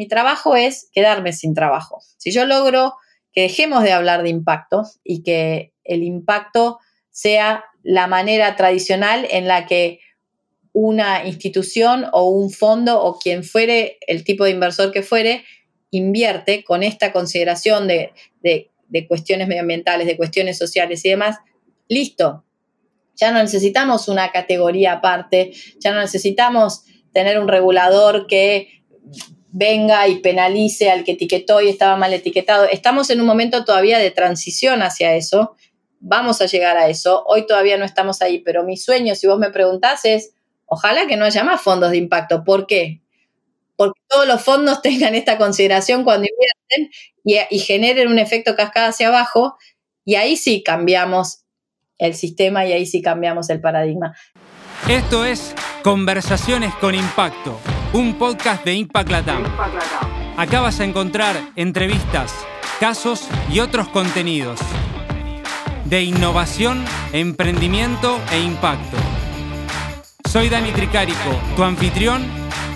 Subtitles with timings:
[0.00, 2.00] mi trabajo es quedarme sin trabajo.
[2.16, 2.94] Si yo logro
[3.34, 6.78] que dejemos de hablar de impacto y que el impacto
[7.10, 10.00] sea la manera tradicional en la que
[10.72, 15.44] una institución o un fondo o quien fuere, el tipo de inversor que fuere,
[15.90, 18.14] invierte con esta consideración de,
[19.06, 21.36] cuestiones medioambientales, de cuestiones sociales y demás,
[21.88, 22.46] listo.
[23.16, 28.80] Ya no necesitamos una categoría aparte, ya no necesitamos tener un regulador que
[29.52, 32.64] venga y penalice al que etiquetó y estaba mal etiquetado.
[32.64, 35.56] Estamos en un momento todavía de transición hacia eso.
[35.98, 37.24] Vamos a llegar a eso.
[37.26, 40.32] Hoy todavía no estamos ahí, pero mi sueño, si vos me preguntás, es
[40.66, 42.44] ojalá que no haya más fondos de impacto.
[42.44, 43.00] ¿Por qué?
[43.76, 46.92] Porque todos los fondos tengan esta consideración cuando invierten
[47.24, 49.56] y, y generen un efecto cascada hacia abajo
[50.04, 51.44] y ahí sí cambiamos
[51.98, 54.16] el sistema y ahí sí cambiamos el paradigma.
[54.88, 57.58] Esto es Conversaciones con Impacto,
[57.92, 59.42] un podcast de Impact Latam.
[60.36, 62.32] Acá vas a encontrar entrevistas,
[62.78, 64.60] casos y otros contenidos
[65.84, 68.96] de innovación, emprendimiento e impacto.
[70.28, 72.22] Soy Dani Tricarico, tu anfitrión,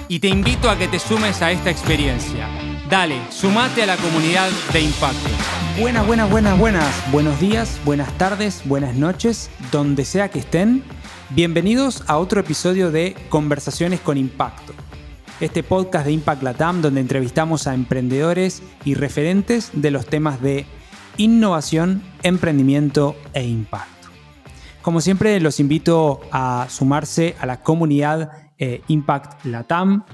[0.08, 2.48] y te invito a que te sumes a esta experiencia.
[2.90, 5.28] Dale, sumate a la comunidad de impacto.
[5.78, 7.12] Buenas, buenas, buenas, buenas.
[7.12, 10.82] Buenos días, buenas tardes, buenas noches, donde sea que estén.
[11.30, 14.74] Bienvenidos a otro episodio de Conversaciones con Impacto.
[15.40, 20.64] Este podcast de Impact Latam donde entrevistamos a emprendedores y referentes de los temas de
[21.16, 24.10] innovación, emprendimiento e impacto.
[24.80, 30.04] Como siempre, los invito a sumarse a la comunidad eh, Impact Latam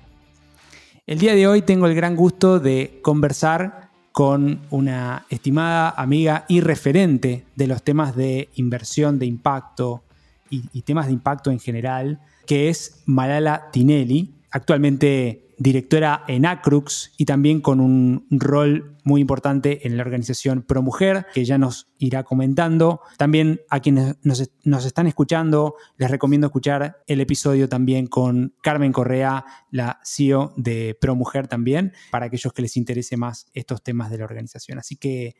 [1.09, 6.61] El día de hoy tengo el gran gusto de conversar con una estimada amiga y
[6.61, 10.03] referente de los temas de inversión, de impacto
[10.51, 17.25] y, temas de impacto en general, que es Malala Tinelli, actualmente directora en Acrux y
[17.25, 23.01] también con un rol muy importante en la organización ProMujer, que ya nos irá comentando.
[23.17, 29.45] También a quienes nos, están escuchando, les recomiendo escuchar el episodio también con Carmen Correa,
[29.71, 34.25] la CEO de ProMujer también, para aquellos que les interese más estos temas de la
[34.25, 34.79] organización.
[34.79, 35.35] Así que,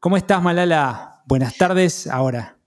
[0.00, 1.22] ¿cómo estás, Malala?
[1.26, 2.63] Buenas tardes ahora.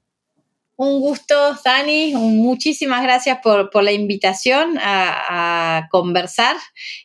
[0.78, 2.14] Un gusto, Dani.
[2.14, 6.56] Muchísimas gracias por, la invitación a, conversar.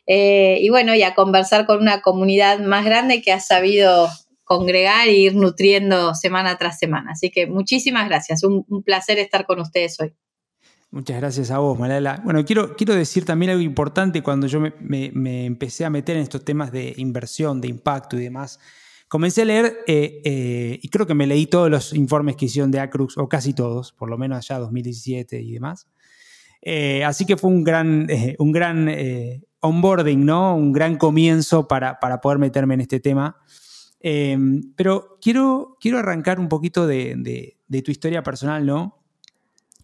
[0.05, 4.09] Eh, y bueno, y a conversar con una comunidad más grande que ha sabido
[4.43, 7.13] congregar e ir nutriendo semana tras semana.
[7.13, 8.43] Así que muchísimas gracias.
[8.43, 10.13] Un, placer estar con ustedes hoy.
[10.91, 12.21] Muchas gracias a vos, Malala.
[12.23, 16.45] Bueno, quiero, quiero decir también algo importante cuando yo me empecé a meter en estos
[16.45, 18.59] temas de inversión, de impacto y demás
[19.13, 22.71] comencé a leer eh, eh, y creo que me leí todos los informes que hicieron
[22.71, 25.87] de Acrux, o casi todos, por lo menos allá 2017 y demás.
[26.63, 28.07] Eh, así que fue un gran,
[28.39, 28.89] un gran
[29.59, 30.55] onboarding, ¿no?
[30.55, 33.37] Un gran comienzo para, para poder meterme en este tema.
[34.01, 39.05] pero quiero, quiero arrancar un poquito de, tu historia personal, ¿no?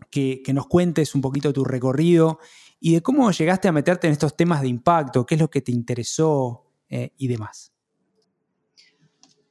[0.09, 2.39] Que, que, nos cuentes un poquito tu recorrido
[2.79, 5.62] y de cómo llegaste a meterte en estos temas de impacto, qué es lo que
[5.62, 7.73] te interesó y demás.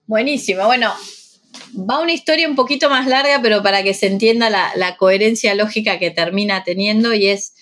[0.09, 0.65] Buenísimo.
[0.65, 0.91] Bueno,
[1.77, 5.99] va una historia un poquito más larga, pero para que se entienda la, coherencia lógica
[5.99, 7.55] que termina teniendo y es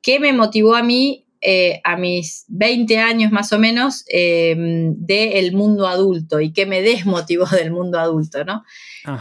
[0.00, 5.52] qué me motivó a mí eh, a mis 20 años más o menos eh, del
[5.52, 8.62] mundo adulto y qué me desmotivó del mundo adulto, ¿no?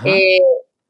[0.05, 0.39] Eh,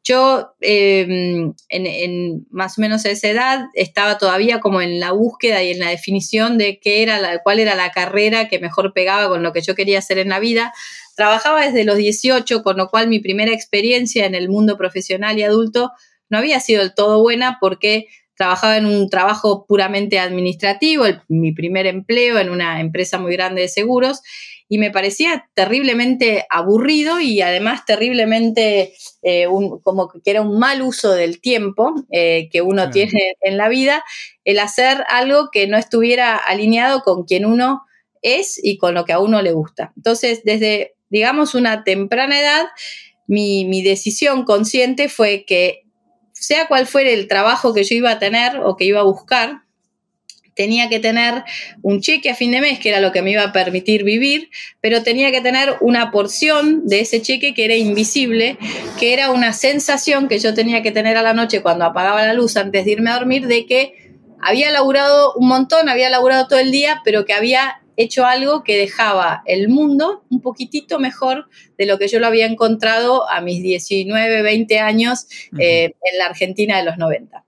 [0.04, 5.72] yo em, en, más o menos esa edad estaba todavía como en la búsqueda y
[5.72, 9.44] en la definición de qué era la, cuál era la carrera que mejor pegaba con
[9.44, 10.74] lo que yo quería hacer en la vida.
[11.16, 15.44] Trabajaba desde los 18, con lo cual mi primera experiencia en el mundo profesional y
[15.44, 15.92] adulto
[16.30, 21.86] no había sido del todo buena porque trabajaba en un trabajo puramente administrativo, mi primer
[21.86, 24.22] empleo en una empresa muy grande de seguros,
[24.74, 29.46] y me parecía terriblemente aburrido y además terriblemente eh,
[29.84, 34.04] como que era un mal uso del tiempo eh, que uno tiene en la vida,
[34.46, 37.84] el hacer algo que no estuviera alineado con quien uno
[38.24, 39.94] es y con lo que a uno le gusta.
[39.96, 42.66] Entonces, desde digamos, una temprana edad,
[43.28, 45.84] mi, decisión consciente fue que
[46.32, 49.62] sea cual fuera el trabajo que yo iba a tener o que iba a buscar,
[50.56, 51.44] tenía que tener
[51.82, 54.50] un cheque a fin de mes, que era lo que me iba a permitir vivir,
[54.82, 58.58] pero tenía que tener una porción de ese cheque que era invisible,
[59.00, 62.34] que era una sensación que yo tenía que tener a la noche cuando apagaba la
[62.34, 64.12] luz antes de irme a dormir, de que
[64.42, 68.78] había laburado un montón, había laburado todo el día, pero que había hecho algo que
[68.78, 71.48] dejaba el mundo un poquitito mejor
[71.78, 75.28] de lo que yo lo había encontrado a mis 19, 20 años
[75.60, 77.46] eh, en la Argentina de los 90.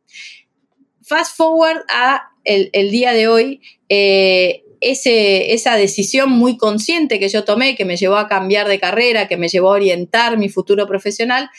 [1.01, 7.75] Fast forward a el, día de hoy, eh, esa decisión muy consciente que yo tomé,
[7.75, 11.49] que me llevó a cambiar de carrera, que me llevó a orientar mi futuro profesional,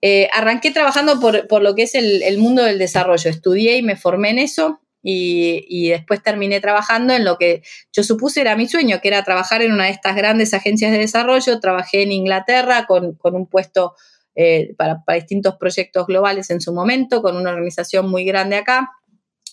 [0.00, 3.30] eh, arranqué trabajando por, lo que es el, mundo del desarrollo.
[3.30, 7.62] Estudié y me formé en eso y, después terminé trabajando en lo que
[7.92, 10.98] yo supuse era mi sueño, que era trabajar en una de estas grandes agencias de
[10.98, 11.60] desarrollo.
[11.60, 13.94] Trabajé en Inglaterra con, un puesto
[14.36, 18.90] eh, para, para distintos proyectos globales en su momento, con una organización muy grande acá.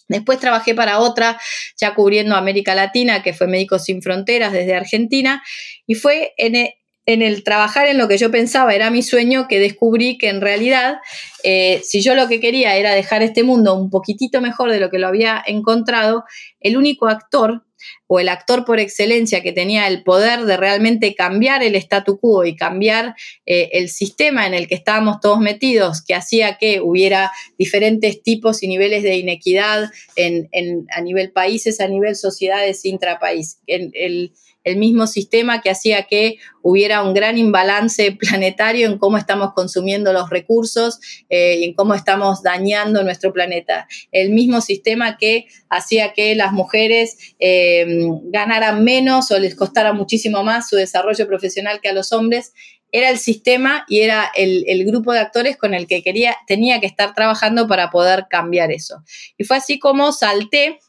[0.08, 1.40] Después trabajé para otra,
[1.80, 5.44] ya cubriendo América Latina, que fue Médicos Sin Fronteras desde Argentina,
[5.88, 9.60] y fue en, e, el trabajar en lo que yo pensaba era mi sueño, que
[9.60, 10.98] descubrí que en realidad,
[11.44, 14.90] eh, si yo lo que quería era dejar este mundo un poquitito mejor de lo
[14.90, 16.24] que lo había encontrado,
[16.60, 17.65] el único actor
[18.08, 22.46] o el actor por excelencia que tenía el poder de realmente cambiar el statu quo
[22.46, 23.16] y cambiar
[23.46, 28.64] eh, el sistema en el que estábamos todos metidos, que hacía que hubiera diferentes tipos
[28.64, 30.50] y niveles de inequidad en,
[30.96, 33.60] a nivel países, a nivel sociedades intrapaís.
[33.68, 34.32] el,
[34.66, 40.12] el mismo sistema que hacía que hubiera un gran imbalance planetario en cómo estamos consumiendo
[40.12, 43.88] los recursos eh, y en cómo estamos dañando nuestro planeta.
[44.12, 47.86] El mismo sistema que hacía que las mujeres eh,
[48.26, 52.54] ganaran menos o les costara muchísimo más su desarrollo profesional que a los hombres
[52.92, 56.80] era el sistema y era el, el, grupo de actores con el que quería, tenía
[56.80, 59.04] que estar trabajando para poder cambiar eso.
[59.38, 60.80] Y fue así como salté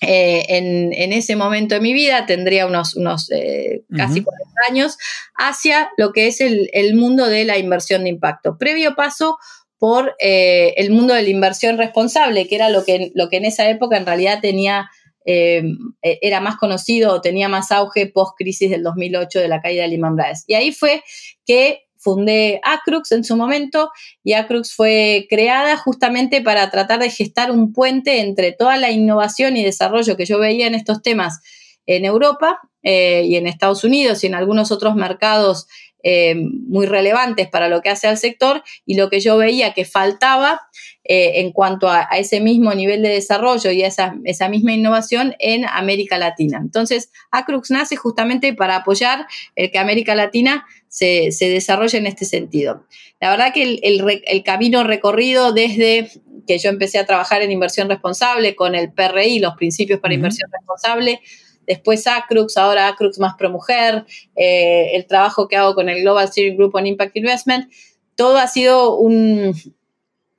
[0.00, 4.98] eh, en, ese momento de mi vida, tendría unos, unos eh, casi 40 años,
[5.36, 8.58] hacia lo que es el, mundo de la inversión de impacto.
[8.58, 9.38] Previo paso
[9.78, 13.44] por eh, el mundo de la inversión responsable, que era lo que, lo que en
[13.44, 14.90] esa época en realidad tenía,
[15.24, 15.62] e,
[16.02, 19.88] era más conocido o tenía más auge post crisis del 2008 de la caída de
[19.88, 20.44] Lehman Brothers.
[20.46, 21.02] Y ahí fue
[21.46, 23.90] que fundé Acrux en su momento
[24.22, 29.56] y Acrux fue creada justamente para tratar de gestar un puente entre toda la innovación
[29.56, 31.40] y desarrollo que yo veía en estos temas
[31.86, 35.66] en Europa eh, y en Estados Unidos y en algunos otros mercados
[36.06, 39.86] eh, muy relevantes para lo que hace al sector y lo que yo veía que
[39.86, 40.60] faltaba
[41.06, 45.34] eh, en cuanto a, ese mismo nivel de desarrollo y a esa, esa, misma innovación
[45.38, 46.58] en América Latina.
[46.62, 52.86] Entonces, Acrux nace justamente para apoyar el que América Latina se, desarrolle en este sentido.
[53.20, 56.08] La verdad que el, camino recorrido desde
[56.46, 60.50] que yo empecé a trabajar en inversión responsable con el PRI, los principios para inversión
[60.52, 61.20] responsable,
[61.66, 64.04] después Acrux, ahora Acrux más pro mujer,
[64.36, 67.70] eh, el trabajo que hago con el Global Steering Group on Impact Investment,
[68.14, 69.54] todo ha sido un,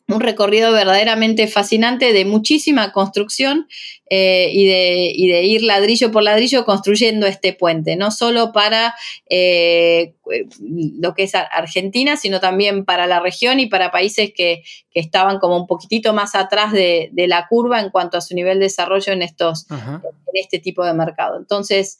[0.07, 3.67] un recorrido verdaderamente fascinante de muchísima construcción
[4.11, 8.93] eh, y, de, ir ladrillo por ladrillo construyendo este puente, no solo para
[9.29, 10.13] eh,
[10.99, 14.63] lo que es Argentina, sino también para la región y para países que,
[14.93, 18.65] estaban como un poquitito más atrás de, la curva en cuanto a su nivel de
[18.65, 20.01] desarrollo en, estos, en
[20.35, 21.37] este tipo de mercado.
[21.37, 21.99] Entonces,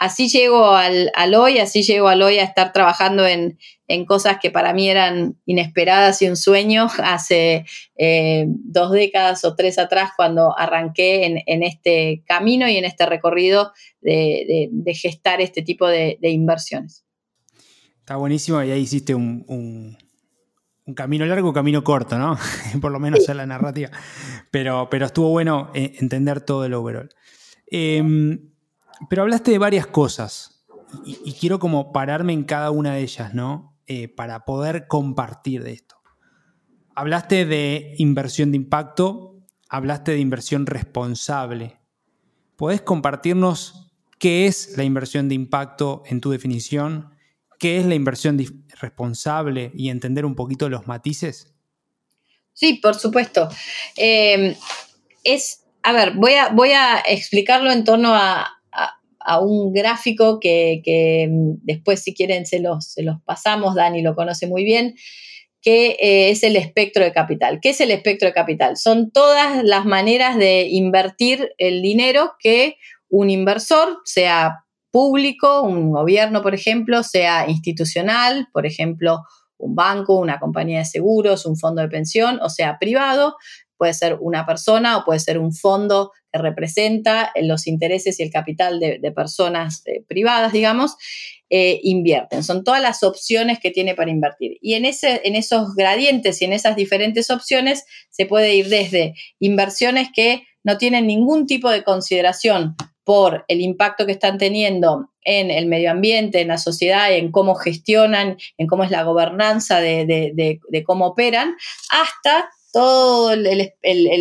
[0.00, 3.58] así llego al, hoy, así llego al hoy a estar trabajando en,
[4.06, 7.66] cosas que para mí eran inesperadas y un sueño hace
[7.96, 13.72] eh, dos décadas o tres atrás cuando arranqué en, este camino y en este recorrido
[14.00, 17.04] de, gestar este tipo de, inversiones.
[17.98, 19.98] Está buenísimo y ahí hiciste un,
[20.96, 22.38] camino largo, un camino corto, ¿no?
[22.80, 23.90] Por lo menos en la narrativa.
[24.50, 27.10] Pero, pero estuvo bueno eh, entender todo el overall.
[27.66, 28.49] Em,
[29.08, 30.60] pero hablaste de varias cosas
[31.04, 33.78] y, quiero como pararme en cada una de ellas, ¿no?
[33.86, 35.96] Eh, para poder compartir de esto.
[36.94, 41.80] Hablaste de inversión de impacto, hablaste de inversión responsable.
[42.56, 47.14] ¿Podés compartirnos qué es la inversión de impacto en tu definición?
[47.58, 48.38] ¿Qué es la inversión
[48.80, 51.54] responsable y entender un poquito los matices?
[52.52, 53.48] Sí, por supuesto.
[53.96, 54.56] Eh,
[55.24, 58.59] es, a ver, voy a, voy a explicarlo en torno a,
[59.20, 64.64] a un gráfico que, mm, después si quieren se los, pasamos, Dani lo conoce muy
[64.64, 64.94] bien,
[65.62, 67.60] que eh, es el espectro de capital.
[67.60, 68.76] ¿Qué es el espectro de capital?
[68.76, 72.76] Son todas las maneras de invertir el dinero que
[73.08, 79.20] un inversor, sea público, un gobierno, por ejemplo, sea institucional, por ejemplo,
[79.58, 83.36] un banco, una compañía de seguros, un fondo de pensión, o sea privado,
[83.80, 88.30] puede ser una persona o puede ser un fondo que representa los intereses y el
[88.30, 90.96] capital de, personas eh, privadas, digamos,
[91.48, 92.44] eh, invierten.
[92.44, 94.58] Son todas las opciones que tiene para invertir.
[94.60, 99.14] Y en, ese, en esos gradientes y en esas diferentes opciones se puede ir desde
[99.38, 105.50] inversiones que no tienen ningún tipo de consideración por el impacto que están teniendo en
[105.50, 110.60] el medio ambiente, en la sociedad, en cómo gestionan, en cómo es la gobernanza de,
[110.84, 111.56] cómo operan,
[111.90, 113.72] hasta todo el,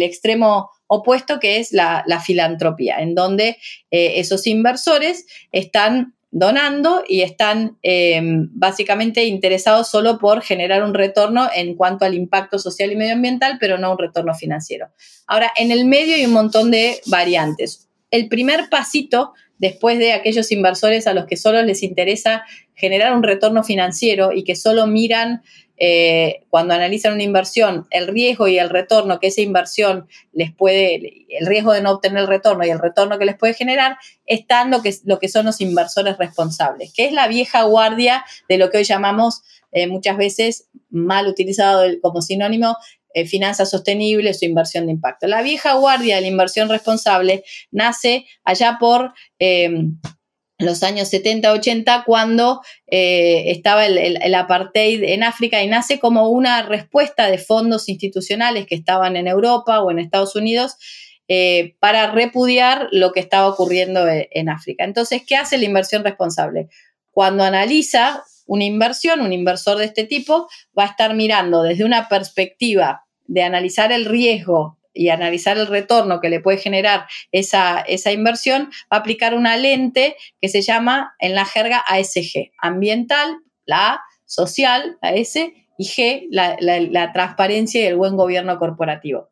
[0.04, 3.58] extremo opuesto que es la, filantropía, en donde
[3.92, 11.50] eh, esos inversores están donando y están em, básicamente interesados solo por generar un retorno
[11.54, 14.90] en cuanto al impacto social y medioambiental, pero no un retorno financiero.
[15.26, 17.88] Ahora, en el medio hay un montón de variantes.
[18.12, 22.44] El primer pasito después de aquellos inversores a los que solo les interesa
[22.76, 25.42] generar un retorno financiero y que solo miran
[25.82, 31.26] eh, cuando analizan una inversión el riesgo y el retorno que esa inversión les puede,
[31.30, 34.72] el riesgo de no obtener el retorno y el retorno que les puede generar, están
[34.72, 38.84] lo que, son los inversores responsables, que es la vieja guardia de lo que hoy
[38.84, 42.76] llamamos eh, muchas veces mal utilizado como sinónimo
[43.14, 45.28] eh, finanzas sostenibles o inversión de impacto.
[45.28, 49.14] La vieja guardia de la inversión responsable nace allá por
[50.60, 57.32] los años 70-80 cuando eh, estaba el, apartheid en África y nace como una respuesta
[57.32, 60.76] de fondos institucionales que estaban en Europa o en Estados Unidos
[61.30, 64.84] eh, para repudiar lo que estaba ocurriendo en África.
[64.84, 66.68] Entonces, ¿qué hace la inversión responsable?
[67.12, 72.10] Cuando analiza una inversión, un inversor de este tipo va a estar mirando desde una
[72.10, 78.70] perspectiva de analizar el riesgo y analizar el retorno que le puede generar esa, inversión,
[78.92, 84.02] va a aplicar una lente que se llama en la jerga ASG, ambiental, la A,
[84.26, 89.30] social, la S, y G, la transparencia y el buen gobierno corporativo.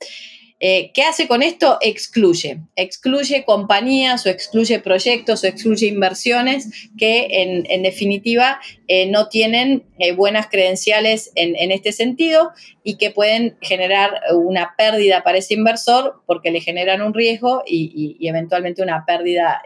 [0.59, 1.77] Eh, ¿Qué hace con esto?
[1.81, 2.61] Excluye.
[2.75, 7.27] Excluye compañías o excluye proyectos o excluye inversiones que
[7.69, 12.51] en, definitiva eh, no tienen eh, buenas credenciales en, este sentido
[12.83, 18.17] y que pueden generar una pérdida para ese inversor porque le generan un riesgo y,
[18.27, 19.61] eventualmente una pérdida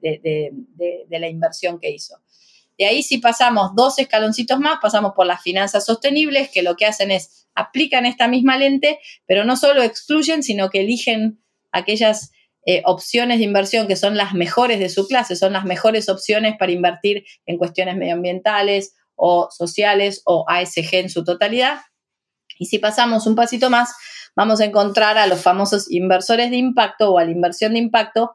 [0.00, 2.21] de la inversión que hizo.
[2.82, 6.84] De ahí si pasamos dos escaloncitos más, pasamos por las finanzas sostenibles, que lo que
[6.84, 12.32] hacen es aplican esta misma lente, pero no solo excluyen, sino que eligen aquellas
[12.66, 16.56] eh, opciones de inversión que son las mejores de su clase, son las mejores opciones
[16.58, 21.82] para invertir en cuestiones medioambientales o sociales o ASG en su totalidad.
[22.58, 23.94] Y si pasamos un pasito más,
[24.34, 28.34] vamos a encontrar a los famosos inversores de impacto o a la inversión de impacto,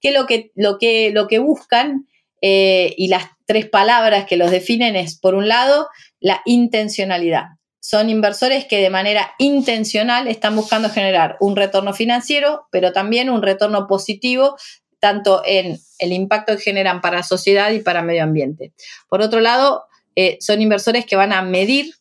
[0.00, 2.08] que lo que, lo que, lo que buscan
[2.40, 5.88] eh, y las tres palabras que los definen es, por un lado,
[6.20, 7.46] la intencionalidad
[7.86, 13.42] son inversores que de manera intencional están buscando generar un retorno financiero, pero también un
[13.42, 14.56] retorno positivo
[14.98, 18.72] tanto en el impacto que generan para la sociedad y para medio ambiente.
[19.08, 19.84] Por otro lado,
[20.16, 21.94] eh, son inversores que van a medir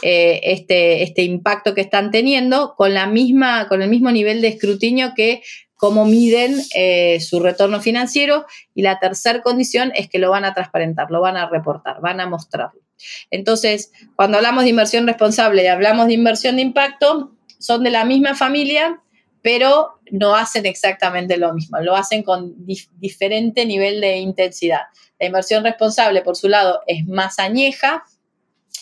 [0.00, 4.48] eh, este, este, impacto que están teniendo con, la misma, con el mismo nivel de
[4.48, 5.42] escrutinio que
[5.78, 8.44] cómo miden eh, su retorno financiero
[8.74, 12.20] y la tercera condición es que lo van a transparentar, lo van a reportar, van
[12.20, 12.80] a mostrarlo.
[13.30, 18.04] Entonces, cuando hablamos de inversión responsable y hablamos de inversión de impacto, son de la
[18.04, 19.00] misma familia,
[19.40, 22.54] pero no hacen exactamente lo mismo, lo hacen con
[22.96, 24.82] diferente nivel de intensidad.
[25.20, 28.04] La inversión responsable, por su lado, es más añeja,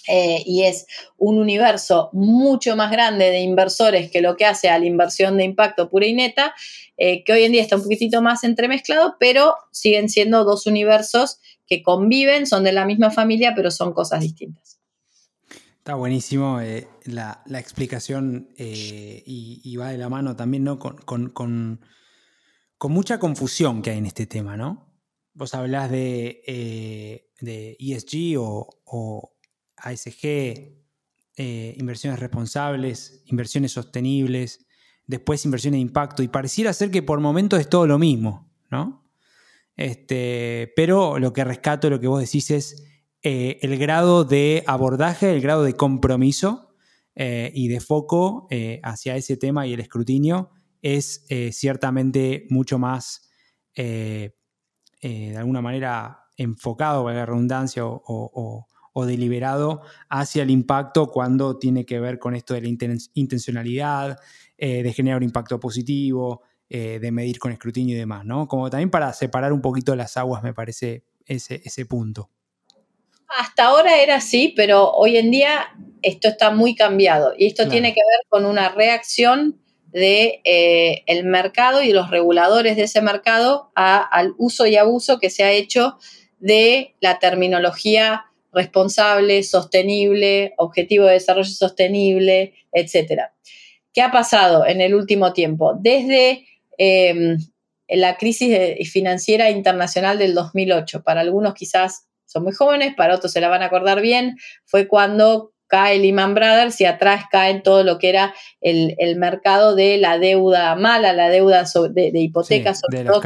[0.09, 0.87] eh, y es
[1.19, 5.45] un universo mucho más grande de inversores que lo que hace a la inversión de
[5.45, 6.55] impacto pura y neta,
[6.97, 11.41] eh, que hoy en día está un poquitito más entremezclado, pero siguen siendo dos universos
[11.67, 14.79] que conviven, son de la misma familia, pero son cosas distintas.
[15.79, 20.79] Está buenísimo eh, la, explicación y, va de la mano también ¿no?
[20.79, 21.81] con,
[22.89, 24.93] mucha confusión que hay en este tema, ¿no?
[25.33, 29.36] Vos hablás de, de ESG o
[29.77, 30.77] ASG,
[31.39, 34.67] eh, inversiones responsables, inversiones sostenibles,
[35.07, 39.05] después inversiones de impacto, y pareciera ser que por momentos es todo lo mismo, ¿no?
[39.77, 42.85] Este, pero lo que rescato, lo que vos decís es
[43.23, 46.75] eh, el grado de abordaje, el grado de compromiso
[47.15, 48.49] eh, y de foco
[48.83, 53.29] hacia ese tema y el escrutinio es ciertamente mucho más,
[53.75, 54.33] de
[55.37, 58.66] alguna manera, enfocado, valga la redundancia, o o
[59.05, 62.69] deliberado hacia el impacto cuando tiene que ver con esto de la
[63.15, 64.19] intencionalidad,
[64.57, 68.49] eh, de generar un impacto positivo, eh, de medir con escrutinio y demás, ¿no?
[68.49, 72.31] Como también para separar un poquito las aguas, me parece ese, ese punto.
[73.29, 75.67] Hasta ahora era así, pero hoy en día
[76.03, 79.61] esto está muy cambiado y esto tiene que ver con una reacción
[79.97, 85.31] de eh, el mercado y los reguladores de ese mercado al uso y abuso que
[85.31, 85.99] se ha hecho
[86.39, 88.26] de la terminología
[88.57, 93.25] responsable, sostenible, objetivo de desarrollo sostenible, etc.
[93.93, 95.75] ¿Qué ha pasado en el último tiempo?
[95.79, 96.47] Desde
[96.79, 97.39] em,
[97.87, 98.59] la crisis
[98.91, 101.03] financiera internacional del 2008.
[101.03, 104.37] Para algunos quizás son muy jóvenes, para otros se la van a acordar bien.
[104.65, 109.99] Fue cuando cae Lehman Brothers y atrás cae todo lo que era el, mercado de
[109.99, 113.21] la deuda mala, la deuda de, hipotecas sobre todo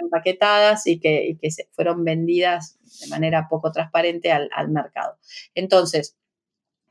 [0.00, 5.18] empaquetadas y que, se fueron vendidas de manera poco transparente al, al mercado.
[5.54, 6.16] Entonces,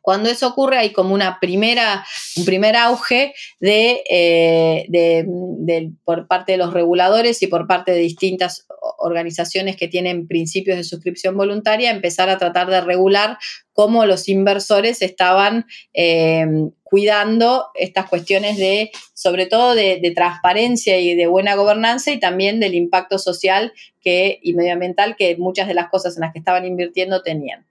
[0.02, 2.06] cuando eso ocurre hay como una primera,
[2.36, 8.66] un primer auge eh, de, por parte de los reguladores y por parte de distintas
[8.98, 13.38] organizaciones que tienen principios de suscripción voluntaria, empezar a tratar de regular
[13.74, 16.46] cómo los inversores estaban eh,
[16.84, 22.60] cuidando estas cuestiones de, sobre todo de, de, transparencia y de buena gobernanza y también
[22.60, 26.66] del impacto social que, y medioambiental que muchas de las cosas en las que estaban
[26.66, 27.66] invirtiendo tenían.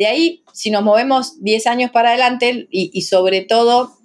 [0.00, 3.98] De ahí, si nos movemos 10 años para adelante y, sobre todo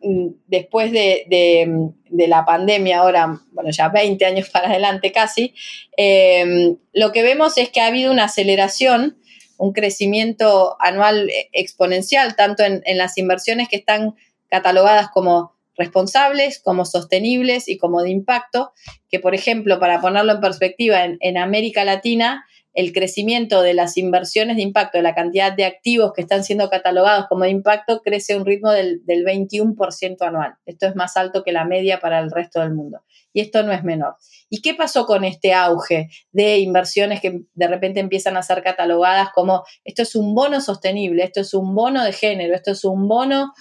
[0.00, 5.52] mm, después de, la pandemia, ahora, bueno, ya 20 años para adelante casi,
[5.98, 9.18] em, lo que vemos es que ha habido una aceleración,
[9.58, 14.14] un crecimiento anual exponencial, tanto en, las inversiones que están
[14.48, 18.72] catalogadas como responsables, como sostenibles y como de impacto,
[19.10, 24.56] que por ejemplo, para ponerlo en perspectiva, en América Latina, el crecimiento de las inversiones
[24.56, 28.32] de impacto, de la cantidad de activos que están siendo catalogados como de impacto, crece
[28.32, 30.54] a un ritmo del, 21% anual.
[30.64, 33.00] Esto es más alto que la media para el resto del mundo.
[33.34, 34.16] Y esto no es menor.
[34.48, 39.30] ¿Y qué pasó con este auge de inversiones que de repente empiezan a ser catalogadas
[39.34, 43.08] como esto es un bono sostenible, esto es un bono de género, esto es un
[43.08, 43.52] bono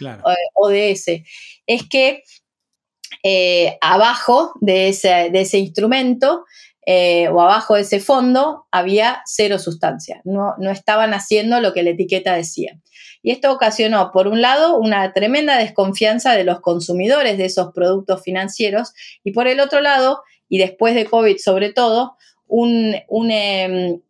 [0.56, 1.24] ODS?
[1.66, 2.24] Es que
[3.24, 6.46] eh, abajo de ese, de ese instrumento
[6.86, 11.84] eh, o abajo de ese fondo había cero sustancia, no, no estaban haciendo lo que
[11.84, 12.80] la etiqueta decía.
[13.24, 18.24] Y esto ocasionó, por un lado, una tremenda desconfianza de los consumidores de esos productos
[18.24, 22.18] financieros y por el otro lado, y después de COVID sobre todo,
[22.52, 24.02] un, em,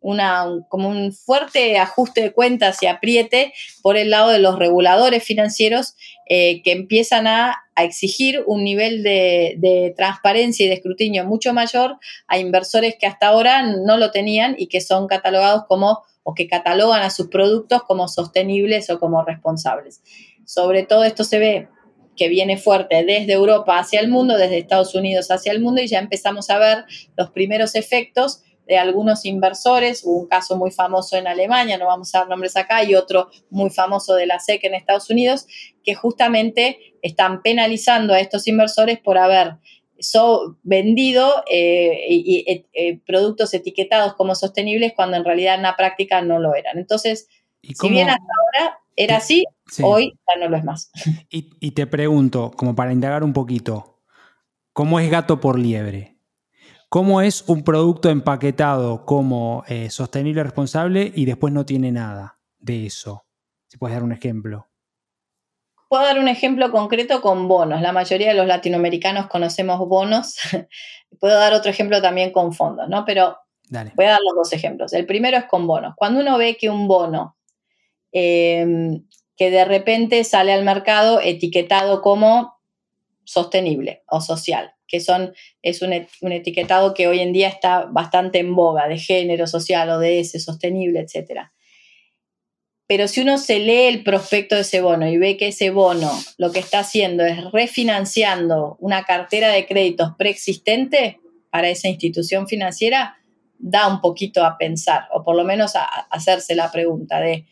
[0.68, 5.94] como un fuerte ajuste de cuentas y apriete por el lado de los reguladores financieros
[6.28, 12.36] eh, que empiezan a, exigir un nivel de, transparencia y de escrutinio mucho mayor a
[12.36, 17.02] inversores que hasta ahora no lo tenían y que son catalogados como o que catalogan
[17.02, 20.02] a sus productos como sostenibles o como responsables.
[20.44, 21.68] Sobre todo esto se ve
[22.16, 25.88] que viene fuerte desde Europa hacia el mundo, desde Estados Unidos hacia el mundo y
[25.88, 26.84] ya empezamos a ver
[27.16, 32.14] los primeros efectos de algunos inversores, hubo un caso muy famoso en Alemania, no vamos
[32.14, 35.46] a dar nombres acá, y otro muy famoso de la SEC en Estados Unidos,
[35.82, 39.56] que justamente están penalizando a estos inversores por haber
[40.62, 46.38] vendido eh, y, eh, productos etiquetados como sostenibles cuando en realidad en la práctica no
[46.38, 46.78] lo eran.
[46.78, 47.28] Entonces,
[47.62, 49.44] si bien hasta ahora era así,
[49.82, 50.90] hoy ya no lo es más.
[51.30, 54.02] Y, te pregunto, como para indagar un poquito,
[54.72, 56.18] ¿cómo es gato por liebre?
[56.88, 62.86] ¿Cómo es un producto empaquetado como eh, sostenible responsable y después no tiene nada de
[62.86, 63.24] eso?
[63.66, 64.68] Si puedes dar un ejemplo.
[65.88, 67.80] Puedo dar un ejemplo concreto con bonos.
[67.80, 70.36] La mayoría de los latinoamericanos conocemos bonos.
[71.20, 73.04] Puedo dar otro ejemplo también con fondos, ¿no?
[73.06, 73.38] Pero
[73.70, 74.92] voy a dar los dos ejemplos.
[74.92, 75.94] El primero es con bonos.
[75.96, 77.36] Cuando uno ve que un bono
[78.12, 79.04] Em,
[79.36, 82.54] que de repente sale al mercado etiquetado como
[83.24, 85.92] sostenible o social, que son, es un,
[86.32, 91.48] etiquetado que hoy en día está bastante en boga, de género, social, ODS, sostenible, etc.
[92.86, 96.12] Pero si uno se lee el prospecto de ese bono y ve que ese bono
[96.36, 103.16] lo que está haciendo es refinanciando una cartera de créditos preexistente para esa institución financiera,
[103.58, 107.46] da un poquito a pensar, o por lo menos a hacerse la pregunta de,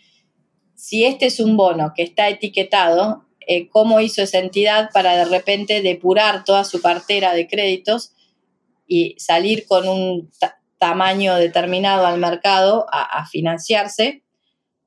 [0.80, 5.26] si este es un bono que está etiquetado, eh, cómo hizo esa entidad para de
[5.26, 8.14] repente depurar toda su cartera de créditos
[8.86, 10.30] y salir con un
[10.78, 14.22] tamaño determinado al mercado a, financiarse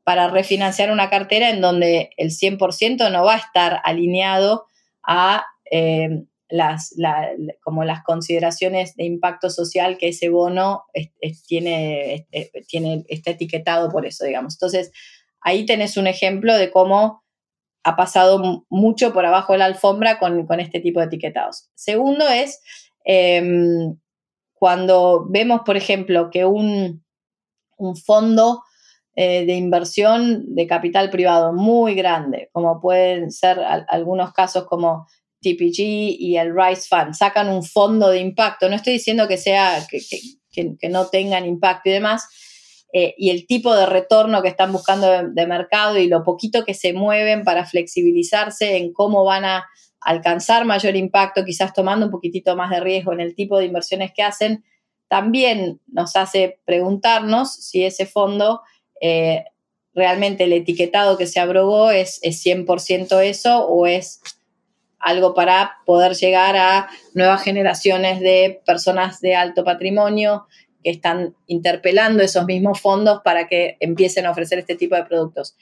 [0.03, 4.65] para refinanciar una cartera en donde el 100% no va a estar alineado
[5.03, 6.95] a eh, las,
[7.62, 10.86] como las consideraciones de impacto social que ese bono
[11.47, 12.27] tiene,
[12.67, 14.56] tiene, está etiquetado por eso, digamos.
[14.56, 14.91] Entonces,
[15.43, 17.23] ahí tenés un ejemplo de cómo
[17.84, 21.69] ha pasado mucho por abajo de la alfombra con, este tipo de etiquetados.
[21.75, 22.62] Segundo es
[23.03, 23.97] em,
[24.53, 27.03] cuando vemos, por ejemplo, que un,
[28.06, 28.63] fondo
[29.15, 35.06] eh, de inversión de capital privado muy grande, como pueden ser algunos casos como
[35.41, 35.82] TPG
[36.17, 38.69] y el Rice Fund, sacan un fondo de impacto.
[38.69, 42.29] No estoy diciendo que sea que no tengan impacto y demás,
[42.95, 46.75] eh, y el tipo de retorno que están buscando de, mercado y lo poquito que
[46.75, 49.65] se mueven para flexibilizarse en cómo van a,
[50.06, 54.12] alcanzar mayor impacto, quizás tomando un poquitito más de riesgo en el tipo de inversiones
[54.13, 54.65] que hacen,
[55.08, 58.62] también nos hace preguntarnos si ese fondo
[58.99, 59.45] eh,
[59.93, 64.19] realmente el etiquetado que se abrogó es, es 100% eso o es
[64.99, 70.47] algo para poder llegar a nuevas generaciones de personas de alto patrimonio
[70.84, 75.56] que están interpelando esos mismos fondos para que empiecen a ofrecer este tipo de productos.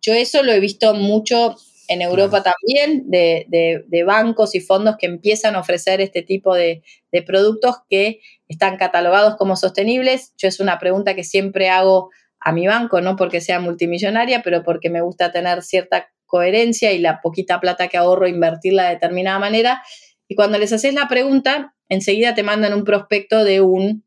[0.00, 1.56] Yo eso lo he visto mucho
[1.88, 7.22] en Europa también, de, bancos y fondos que empiezan a ofrecer este tipo de, de,
[7.22, 10.34] productos que están catalogados como sostenibles.
[10.36, 12.10] Yo es una pregunta que siempre hago
[12.40, 16.98] a mi banco, no porque sea multimillonaria, pero porque me gusta tener cierta coherencia y
[16.98, 19.82] la poquita plata que ahorro invertirla de determinada manera.
[20.28, 24.04] Y cuando les haces la pregunta, enseguida te mandan un prospecto de un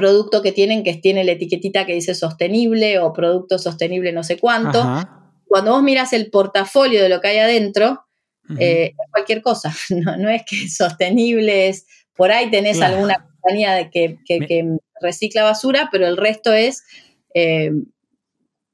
[0.00, 4.38] producto que tienen que tiene la etiquetita que dice sostenible o producto sostenible no sé
[4.38, 4.82] cuánto.
[5.46, 8.06] Cuando vos miras el portafolio de lo que hay adentro,
[8.58, 9.74] eh, es cualquier cosa.
[10.18, 11.86] No, es que es sostenible, es
[12.16, 16.82] por ahí tenés alguna compañía de que, que, recicla basura, pero el resto es
[17.34, 17.70] eh,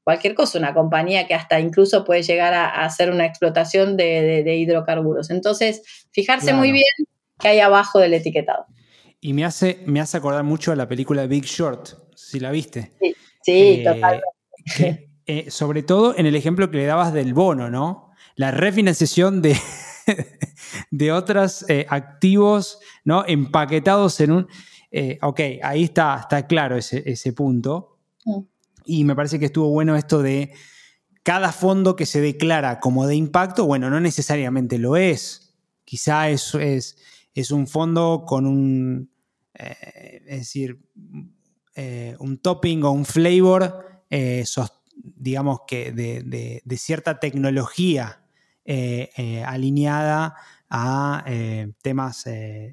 [0.03, 5.29] cualquier cosa, una compañía que hasta incluso puede llegar a, hacer una explotación de, hidrocarburos.
[5.29, 6.85] Entonces, fijarse muy bien
[7.39, 8.65] qué hay abajo del etiquetado.
[9.27, 12.93] Y me hace, me hace acordar mucho a la película Big Short, si la viste.
[13.01, 13.13] Sí,
[13.43, 15.09] sí totalmente.
[15.25, 18.11] Eh, sobre todo en el ejemplo que le dabas del bono, ¿no?
[18.37, 19.57] La refinanciación de,
[20.91, 23.25] de otros eh, activos, ¿no?
[23.27, 24.47] Empaquetados en un...
[24.91, 27.97] Eh, ok, ahí está, está claro ese, ese punto.
[28.23, 28.39] Mm.
[28.85, 30.53] Y me parece que estuvo bueno esto de
[31.23, 35.53] cada fondo que se declara como de impacto, bueno, no necesariamente lo es.
[35.83, 36.95] Quizá es, es,
[37.33, 39.16] es un fondo con un,
[39.57, 40.79] eh, es decir,
[41.75, 44.43] eh, un topping o un flavor, eh,
[44.95, 48.23] digamos que de, cierta tecnología
[49.45, 50.35] alineada
[50.69, 51.25] a
[51.81, 52.25] temas,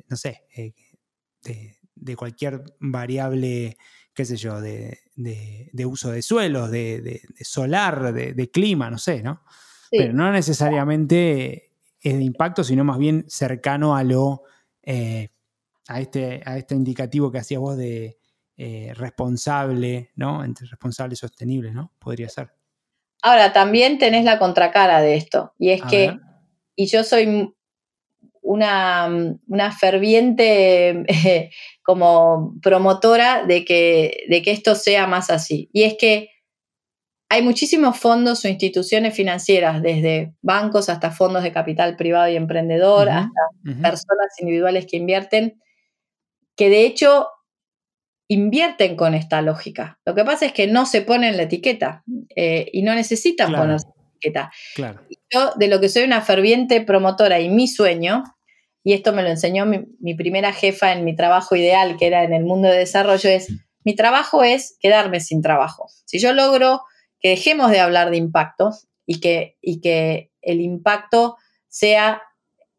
[0.09, 0.44] no sé,
[1.42, 3.77] de, cualquier variable
[4.14, 4.99] qué sé yo, de,
[5.87, 9.42] uso de suelos, de, solar, de, clima, no sé, ¿no?
[9.90, 11.73] Pero no necesariamente
[12.05, 14.42] es de impacto, sino más bien cercano a lo,
[14.83, 15.31] eh,
[15.88, 18.18] a, este, a este indicativo que hacías vos de
[18.57, 20.44] eh, responsable, ¿no?
[20.44, 21.92] Entre responsable y sostenible, ¿no?
[21.99, 22.53] Podría ser.
[23.23, 26.16] Ahora, también tenés la contracara de esto, y es que,
[26.77, 27.55] y yo soy
[28.42, 29.09] una,
[29.49, 31.07] una ferviente
[31.83, 35.70] como promotora de que, de que esto sea más así.
[35.73, 36.31] Y es que
[37.31, 43.09] hay muchísimos fondos o instituciones financieras, desde bancos hasta fondos de capital privado y emprendedor,
[43.09, 43.33] hasta
[43.83, 45.61] personas individuales que invierten,
[46.56, 47.28] que de hecho
[48.28, 49.98] invierten con esta lógica.
[50.04, 53.86] Lo que pasa es que no se ponen la etiqueta eh, y no necesitan ponerse
[53.86, 54.52] la etiqueta.
[54.74, 55.02] Claro.
[55.30, 58.22] Yo, de lo que soy una ferviente promotora y mi sueño,
[58.82, 62.34] y esto me lo enseñó mi, primera jefa en mi trabajo ideal, que era en
[62.34, 63.48] el mundo de desarrollo, es,
[63.84, 65.88] mi trabajo es quedarme sin trabajo.
[66.04, 66.82] Si yo logro
[67.20, 68.70] que dejemos de hablar de impacto
[69.06, 71.36] y que, y que el impacto
[71.68, 72.22] sea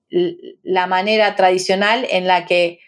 [0.09, 2.79] la manera tradicional en la que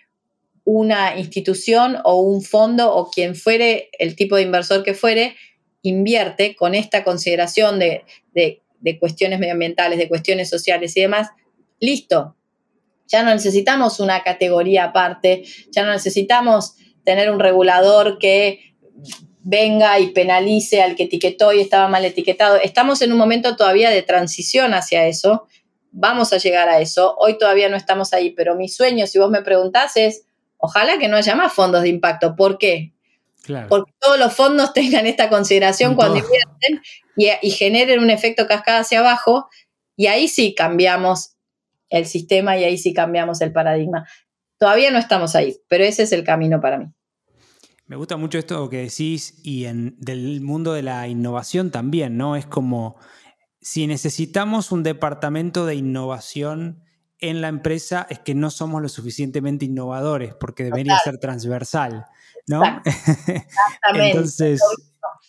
[0.70, 5.38] una institución o un fondo o quien fuere, el tipo de inversor que fuere,
[5.82, 8.04] invierte con esta consideración de,
[8.34, 11.30] de cuestiones medioambientales, de cuestiones sociales y demás,
[11.80, 12.36] listo,
[13.08, 16.76] ya no necesitamos una categoría aparte, ya no necesitamos
[17.06, 18.76] tener un regulador que
[19.44, 22.58] venga y penalice al que etiquetó y estaba mal etiquetado.
[22.58, 25.48] Estamos en un momento todavía de transición hacia eso.
[25.92, 27.16] Vamos a llegar a eso.
[27.18, 30.26] Hoy todavía no estamos ahí, pero mi sueño, si vos me preguntás, es
[30.58, 32.36] ojalá que no haya más fondos de impacto.
[32.36, 32.94] ¿Por qué?
[33.70, 36.82] Porque todos los fondos tengan esta consideración cuando invierten
[37.16, 39.48] y, y generen un efecto cascada hacia abajo.
[39.96, 41.38] Y ahí sí cambiamos
[41.90, 44.08] el sistema y ahí sí cambiamos el paradigma.
[44.60, 46.86] Todavía no estamos ahí, pero ese es el camino para mí.
[47.86, 52.36] Me gusta mucho esto que decís y en, del mundo de la innovación también, ¿no?
[52.36, 52.98] Es como
[53.62, 56.84] si necesitamos un departamento de innovación
[57.20, 62.06] en la empresa es que no somos lo suficientemente innovadores porque debería ser transversal,
[62.48, 62.62] ¿no?
[62.86, 64.12] Exactamente.
[64.12, 64.62] Entonces,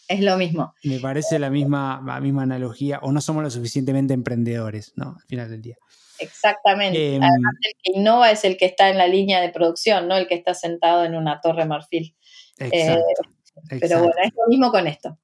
[0.09, 0.75] es lo mismo.
[0.85, 5.17] Me parece la misma, la misma analogía, o no somos lo suficientemente emprendedores, ¿no?
[5.21, 5.77] Al final del día.
[6.19, 7.15] Exactamente.
[7.15, 10.17] Em, Además, el que innova es el que está en la línea de producción, no
[10.17, 12.17] el que está sentado en una torre marfil.
[12.59, 13.23] Exacto,
[13.71, 15.19] eh, Pero bueno, es lo mismo con esto.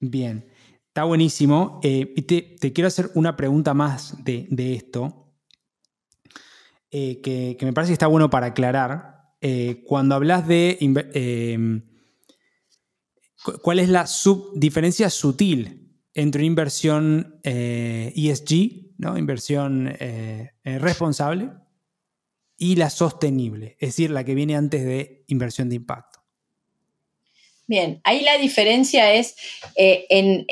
[0.00, 0.48] Bien,
[0.86, 1.80] está buenísimo.
[1.82, 5.27] Eh, y te, quiero hacer una pregunta más de, esto,
[6.90, 9.34] eh, que, me parece que está bueno para aclarar.
[9.86, 10.78] cuando hablas de...
[10.80, 11.82] Em,
[13.62, 14.04] ¿Cuál es la
[14.56, 19.16] diferencia sutil entre inversión ESG, e ¿no?
[19.16, 19.94] inversión
[20.64, 21.50] responsable,
[22.56, 26.18] y la sostenible, es decir, la que viene antes de inversión de impacto.
[27.68, 29.36] Bien, ahí la diferencia es
[29.76, 30.44] en,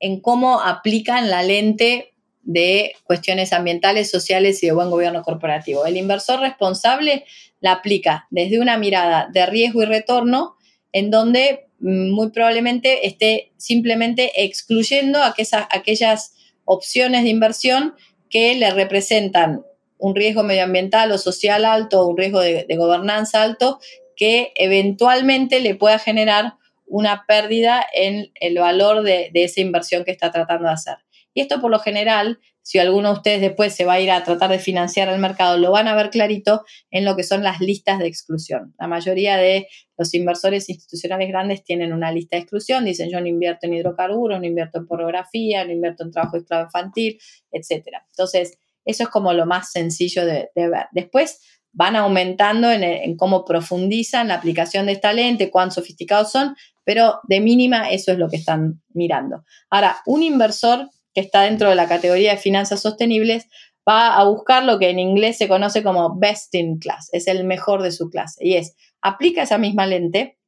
[0.00, 2.14] en cómo aplican la lente
[2.48, 5.84] de cuestiones ambientales, sociales y de buen gobierno corporativo.
[5.84, 7.26] El inversor responsable
[7.60, 10.56] la aplica desde una mirada de riesgo y retorno,
[10.92, 16.34] en donde mm, muy probablemente esté simplemente excluyendo aquellas, aquellas
[16.64, 17.94] opciones de inversión
[18.30, 19.66] que le representan
[19.98, 23.78] un riesgo medioambiental o social alto un riesgo de, gobernanza alto
[24.16, 26.54] que eventualmente le pueda generar
[26.86, 30.96] una pérdida en el valor de, de, esa inversión que está tratando de hacer.
[31.38, 34.24] Y esto por lo general, si alguno de ustedes después se va a ir a
[34.24, 37.60] tratar de financiar el mercado, lo van a ver clarito en lo que son las
[37.60, 38.74] listas de exclusión.
[38.76, 43.28] La mayoría de los inversores institucionales grandes tienen una lista de exclusión, dicen yo no
[43.28, 47.20] invierto en hidrocarburos, no invierto en pornografía, no invierto en trabajo esclavo infantil,
[47.52, 47.86] etc.
[48.10, 50.86] Entonces, eso es como lo más sencillo de, ver.
[50.90, 56.56] Después, van aumentando en, en, cómo profundizan la aplicación de esta lente, cuán sofisticados son,
[56.82, 59.44] pero de mínima eso es lo que están mirando.
[59.70, 63.48] Ahora, un inversor que está dentro de la categoría de finanzas sostenibles,
[63.88, 67.42] va a buscar lo que en inglés se conoce como best in class, es el
[67.42, 68.46] mejor de su clase.
[68.46, 70.38] Y es, aplica esa misma lente,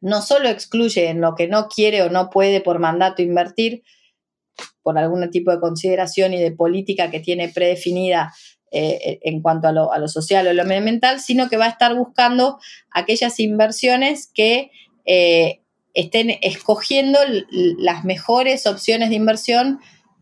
[0.00, 3.82] no solo excluye en lo que no quiere o no puede por mandato invertir,
[4.82, 8.32] por algún tipo de consideración y de política que tiene predefinida
[8.70, 12.58] eh, en cuanto a lo, social o lo medioambiental, sino que va a estar buscando
[12.90, 14.70] aquellas inversiones que
[15.04, 15.60] eh,
[15.92, 17.18] estén escogiendo
[17.50, 19.80] las mejores opciones de inversión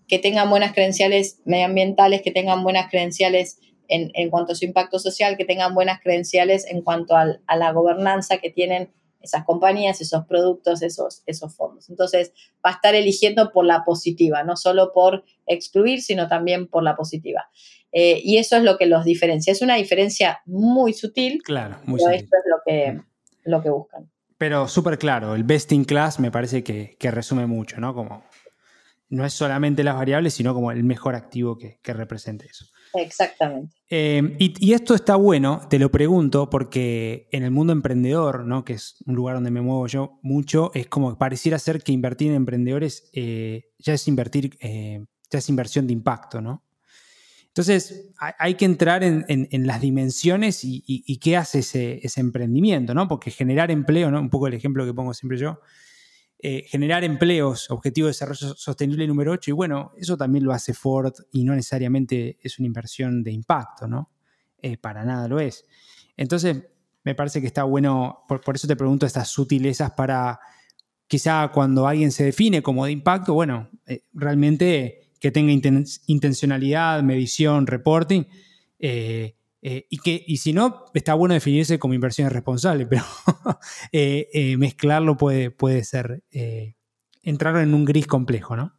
[0.08, 5.36] que tengan buenas credenciales medioambientales, que tengan buenas credenciales en, cuanto a su impacto social,
[5.36, 8.90] que tengan buenas credenciales en cuanto a la gobernanza que tienen
[9.26, 11.90] esas compañías, esos productos, esos, esos fondos.
[11.90, 12.32] Entonces,
[12.64, 16.96] va a estar eligiendo por la positiva, no solo por excluir, sino también por la
[16.96, 17.50] positiva.
[17.92, 19.52] Eh, y eso es lo que los diferencia.
[19.52, 23.00] Es una diferencia muy sutil, claro, muy pero esto es lo que,
[23.44, 24.10] lo que buscan.
[24.38, 27.94] Pero súper claro, el best in class me parece que, que resume mucho, ¿no?
[27.94, 28.22] Como
[29.08, 32.66] no es solamente las variables, sino como el mejor activo que, represente eso.
[32.94, 33.76] Exactamente.
[33.88, 38.64] Eh, y, esto está bueno, te lo pregunto, porque en el mundo emprendedor, ¿no?
[38.64, 42.30] que es un lugar donde me muevo yo mucho, es como pareciera ser que invertir
[42.30, 46.62] en emprendedores eh, ya es invertir, eh, ya es inversión de impacto, ¿no?
[47.48, 53.08] Entonces, hay, que entrar en, las dimensiones y, qué hace ese, ese, emprendimiento, ¿no?
[53.08, 54.20] Porque generar empleo, ¿no?
[54.20, 55.58] Un poco el ejemplo que pongo siempre yo,
[56.38, 60.74] eh, generar empleos, objetivo de desarrollo sostenible número 8, y bueno, eso también lo hace
[60.74, 64.10] Ford y no necesariamente es una inversión de impacto, ¿no?
[64.60, 65.64] Eh, para nada lo es.
[66.16, 66.62] Entonces,
[67.04, 70.38] me parece que está bueno, por, eso te pregunto estas sutilezas para
[71.06, 75.52] quizá cuando alguien se define como de impacto, bueno, eh, realmente que tenga
[76.06, 78.24] intencionalidad, medición, reporting,
[79.62, 83.02] y, que, y si no, está bueno definirse como inversiones responsables, pero
[83.92, 86.22] eh, eh, mezclarlo puede, puede ser
[87.22, 88.74] entrar en un gris complejo, ¿no?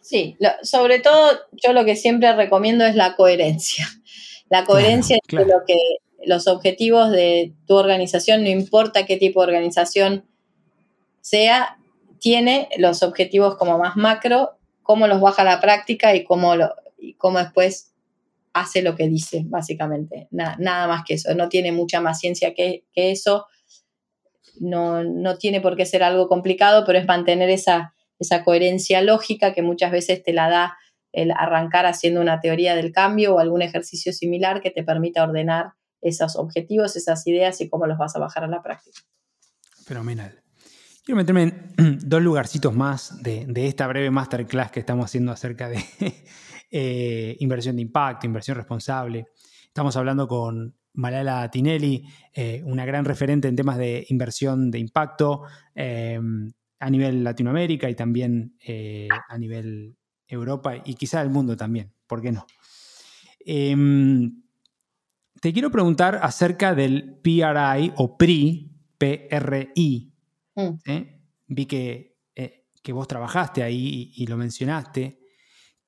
[0.00, 3.86] Sí, sobre todo yo lo que siempre recomiendo es la coherencia.
[4.48, 5.76] La coherencia entre lo que
[6.24, 10.24] los objetivos de tu organización, no importa qué tipo de organización
[11.20, 11.78] sea,
[12.18, 16.74] tiene los objetivos como más macro, cómo los baja a la práctica y cómo, lo,
[16.98, 17.89] y cómo después
[18.52, 20.28] hace lo que dice, básicamente.
[20.30, 21.34] nada más que eso.
[21.34, 23.46] No tiene mucha más ciencia que, eso.
[24.58, 29.62] No, tiene por qué ser algo complicado, pero es mantener esa, esa coherencia lógica que
[29.62, 30.78] muchas veces te la da
[31.12, 35.72] el arrancar haciendo una teoría del cambio o algún ejercicio similar que te permita ordenar
[36.00, 39.00] esos objetivos, esas ideas y cómo los vas a bajar a la práctica.
[39.84, 40.40] Fenomenal.
[41.04, 45.68] Quiero meterme en dos lugarcitos más de, de esta breve masterclass que estamos haciendo acerca
[45.68, 45.84] de,
[46.72, 49.26] eh, inversión de impacto, inversión responsable.
[49.66, 55.42] Estamos hablando con Malala Tinelli, eh, una gran referente en temas de inversión de impacto
[55.74, 59.96] em, a nivel Latinoamérica y también eh, a nivel
[60.28, 62.46] Europa y quizá el mundo también, ¿por qué no?
[63.40, 64.42] Em,
[65.40, 70.14] te quiero preguntar acerca del PRI o PRI, PRI.
[70.54, 70.70] Mm.
[71.48, 72.16] Vi que,
[72.80, 75.19] que, vos trabajaste ahí y lo mencionaste.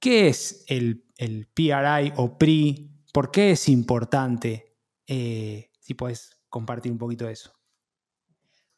[0.02, 1.04] ¿Qué es el,
[1.54, 2.90] PRI o PRI?
[3.12, 4.74] ¿Por qué es importante?
[5.06, 7.52] Eh, si puedes compartir un poquito de eso.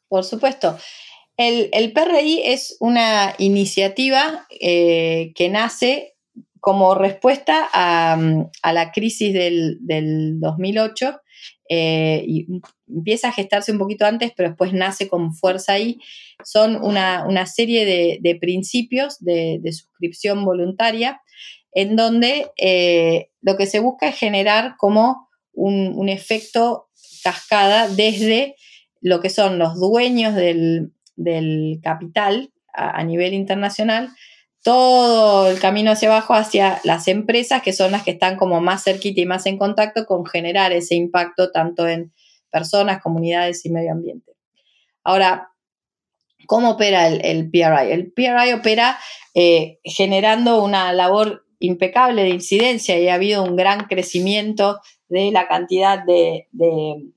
[0.07, 0.77] Por supuesto.
[1.35, 6.15] El, PRI es una iniciativa eh, que nace
[6.59, 8.17] como respuesta a,
[8.71, 11.21] la crisis del, 2008
[11.69, 12.47] eh, y
[12.87, 15.99] empieza a gestarse un poquito antes, pero después nace con fuerza ahí,
[16.43, 17.85] son una, serie
[18.21, 21.21] de, principios de, suscripción voluntaria
[21.71, 26.89] en donde eh, lo que se busca es generar como un, efecto
[27.23, 28.55] cascada desde
[29.01, 30.91] lo que son los dueños del,
[31.81, 34.09] capital a, nivel internacional,
[34.63, 38.83] todo el camino hacia abajo hacia las empresas que son las que están como más
[38.83, 42.11] cerquita y más en contacto con generar ese impacto tanto en
[42.55, 44.31] personas, comunidades y medio ambiente.
[45.03, 45.49] Ahora,
[46.47, 47.91] ¿cómo opera el, PRI?
[47.91, 48.97] El PRI opera
[49.33, 55.49] eh, generando una labor impecable de incidencia y ha habido un gran crecimiento de la
[55.49, 56.47] cantidad de,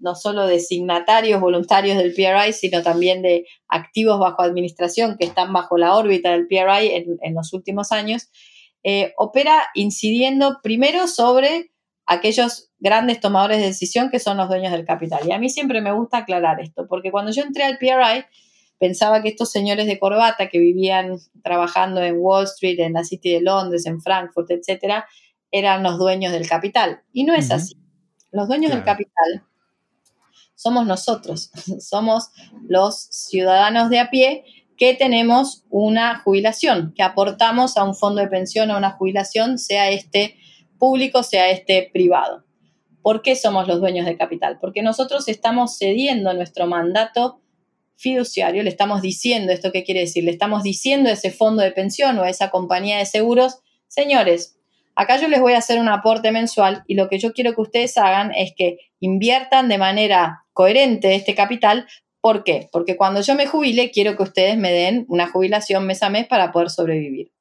[0.00, 5.52] no solo de signatarios voluntarios del PRI, sino también de activos bajo administración que están
[5.52, 8.28] bajo la órbita del PRI en, los últimos años,
[8.82, 11.70] eh, opera incidiendo primero sobre
[12.06, 15.20] aquellos grandes tomadores de decisión que son los dueños del capital.
[15.26, 18.24] Y a mí siempre me gusta aclarar esto, porque cuando yo entré al PRI,
[18.78, 23.32] pensaba que estos señores de corbata que vivían trabajando en Wall Street, en la City
[23.32, 25.06] de Londres, en Frankfurt, etcétera,
[25.50, 27.02] eran los dueños del capital.
[27.12, 27.76] Y no es así.
[28.30, 29.44] Los dueños del capital
[30.54, 32.30] somos nosotros, somos
[32.66, 34.44] los ciudadanos de a pie
[34.76, 39.90] que tenemos una jubilación, que aportamos a un fondo de pensión o una jubilación, sea
[39.90, 40.36] este
[40.78, 42.44] público, sea este privado.
[43.08, 44.58] ¿Por qué somos los dueños de capital?
[44.60, 47.40] Porque nosotros estamos cediendo nuestro mandato
[47.96, 50.24] fiduciario, le estamos diciendo, ¿esto qué quiere decir?
[50.24, 54.58] Le estamos diciendo a ese fondo de pensión o a esa compañía de seguros, señores,
[54.94, 57.62] acá yo les voy a hacer un aporte mensual y lo que yo quiero que
[57.62, 61.86] ustedes hagan es que inviertan de manera coherente este capital.
[62.20, 62.68] ¿Por qué?
[62.72, 66.26] Porque cuando yo me jubile, quiero que ustedes me den una jubilación mes a mes
[66.26, 67.32] para poder sobrevivir.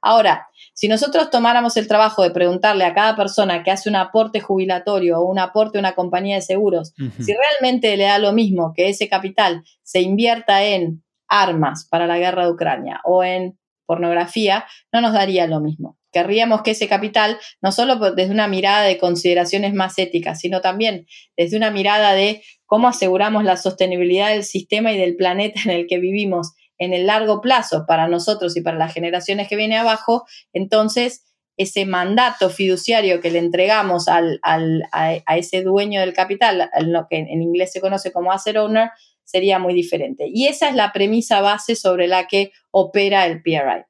[0.00, 4.40] Ahora, si nosotros tomáramos el trabajo de preguntarle a cada persona que hace un aporte
[4.40, 8.74] jubilatorio o un aporte a una compañía de seguros, si realmente le da lo mismo
[8.76, 14.66] que ese capital se invierta en armas para la guerra de Ucrania o en pornografía,
[14.92, 15.96] no nos daría lo mismo.
[16.12, 21.06] Querríamos que ese capital, no solo desde una mirada de consideraciones más éticas, sino también
[21.38, 25.86] desde una mirada de cómo aseguramos la sostenibilidad del sistema y del planeta en el
[25.86, 30.26] que vivimos en el largo plazo para nosotros y para las generaciones que vienen abajo,
[30.52, 31.24] entonces
[31.56, 37.42] ese mandato fiduciario que le entregamos al, a, ese dueño del capital, lo que en
[37.42, 38.90] inglés se conoce como asset owner,
[39.24, 40.26] sería muy diferente.
[40.28, 43.84] Y esa es la premisa base sobre la que opera el PRI.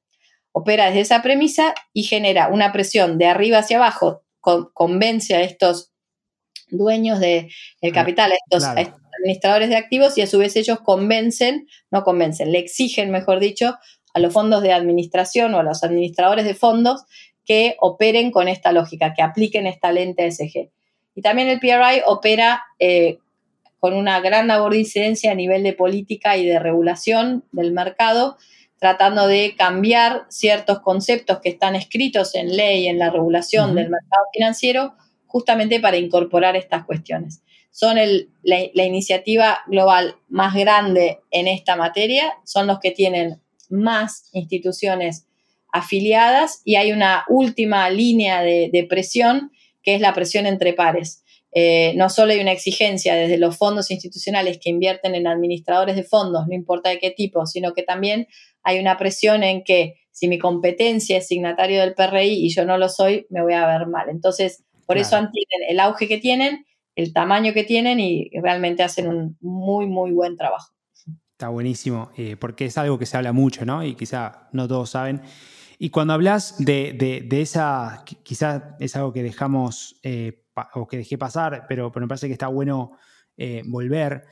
[0.53, 5.93] Opera desde esa premisa y genera una presión de arriba hacia abajo, convence a estos
[6.69, 7.49] dueños del
[7.83, 8.65] de capital, a estos,
[9.19, 13.77] administradores de activos y a su vez ellos convencen, no convencen, le exigen, mejor dicho,
[14.15, 17.05] a los fondos de administración o a los administradores de fondos
[17.45, 20.71] que operen con esta lógica, que apliquen esta lente SG.
[21.15, 23.19] Y también el PRI opera eh,
[23.79, 28.37] con una gran labor de incidencia a nivel de política y de regulación del mercado,
[28.79, 34.25] tratando de cambiar ciertos conceptos que están escritos en ley, en la regulación del mercado
[34.33, 34.95] financiero,
[35.27, 37.43] justamente para incorporar estas cuestiones
[37.77, 37.99] son
[38.43, 45.27] la, iniciativa global más grande en esta materia, son los que tienen más instituciones
[45.71, 51.23] afiliadas y hay una última línea de, presión que es la presión entre pares.
[51.53, 56.03] Eh, no solo hay una exigencia desde los fondos institucionales que invierten en administradores de
[56.03, 58.27] fondos, no importa de qué tipo, sino que también
[58.63, 62.79] hay una presión en que si mi competencia es signatario del PRI y yo no
[62.79, 64.09] lo soy, me voy a ver mal.
[64.09, 66.65] Entonces, por eso tienen el auge que tienen
[66.97, 70.73] el tamaño que tienen y realmente hacen un muy, muy buen trabajo.
[71.37, 73.85] Está buenísimo, eh, porque es algo que se habla mucho, ¿no?
[73.85, 75.21] Y quizá no todos saben.
[75.79, 81.67] Y cuando hablas de, esa, quizá es algo que dejamos eh, o que dejé pasar,
[81.69, 82.93] pero, pero, me parece que está bueno
[83.37, 84.25] eh, volver.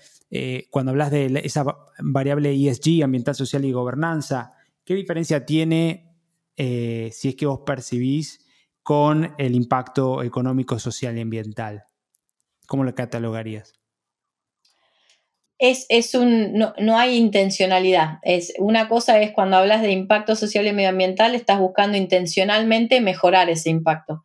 [0.70, 1.66] cuando hablas de esa
[1.98, 6.16] variable ESG, ambiental, social y gobernanza, ¿qué diferencia tiene
[6.56, 8.46] si es que vos percibís
[8.82, 11.84] con el impacto económico, social y ambiental?
[12.66, 13.72] ¿Cómo lo catalogarías?
[15.58, 18.18] Es, un, no, hay intencionalidad.
[18.22, 23.48] Es, una cosa es cuando hablas de impacto social y medioambiental, estás buscando intencionalmente mejorar
[23.48, 24.24] ese impacto.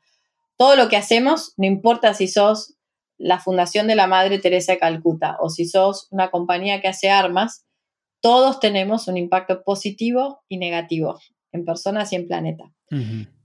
[0.57, 2.75] Todo lo que hacemos, no importa si sos
[3.17, 7.09] la Fundación de la Madre Teresa de Calcuta o si sos una compañía que hace
[7.09, 7.65] armas,
[8.21, 11.19] todos tenemos un impacto positivo y negativo
[11.51, 12.65] en personas y en planeta.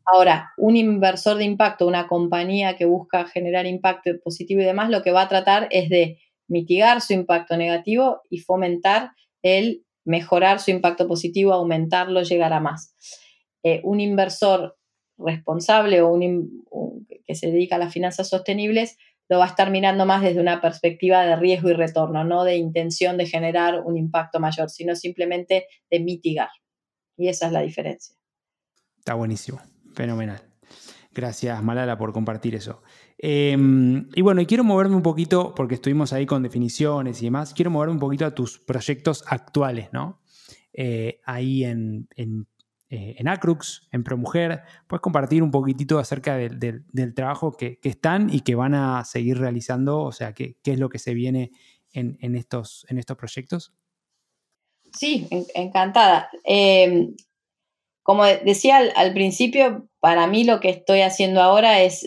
[0.06, 5.02] Ahora, un inversor de impacto, una compañía que busca generar impacto positivo y demás, lo
[5.02, 10.70] que va a tratar es de mitigar su impacto negativo y fomentar el mejorar su
[10.70, 12.94] impacto positivo, aumentarlo, llegar a más.
[13.62, 14.76] Eh, un inversor
[15.16, 16.66] responsable o un,
[17.24, 18.98] que se dedica a las finanzas sostenibles
[19.28, 22.56] lo va a estar mirando más desde una perspectiva de riesgo y retorno, no de
[22.56, 26.50] intención de generar un impacto mayor, sino simplemente de mitigar.
[27.16, 28.14] Y esa es la diferencia.
[28.98, 29.60] Está buenísimo,
[29.94, 30.42] fenomenal.
[31.12, 32.82] Gracias, Malala, por compartir eso.
[33.18, 37.54] Em, y bueno, y quiero moverme un poquito, porque estuvimos ahí con definiciones y demás,
[37.54, 40.20] quiero moverme un poquito a tus proyectos actuales, ¿no?
[40.72, 42.48] Eh, ahí en, en,
[42.90, 48.40] eh, en, Acrux, en ProMujer, puedes compartir un poquitito acerca del trabajo que, están y
[48.40, 51.52] que van a seguir realizando, o sea, qué, qué es lo que se viene
[51.92, 53.72] en, estos, en estos proyectos.
[54.92, 56.28] Sí, encantada.
[56.44, 57.14] Em,
[58.04, 62.06] como decía al, principio, para mí lo que estoy haciendo ahora es,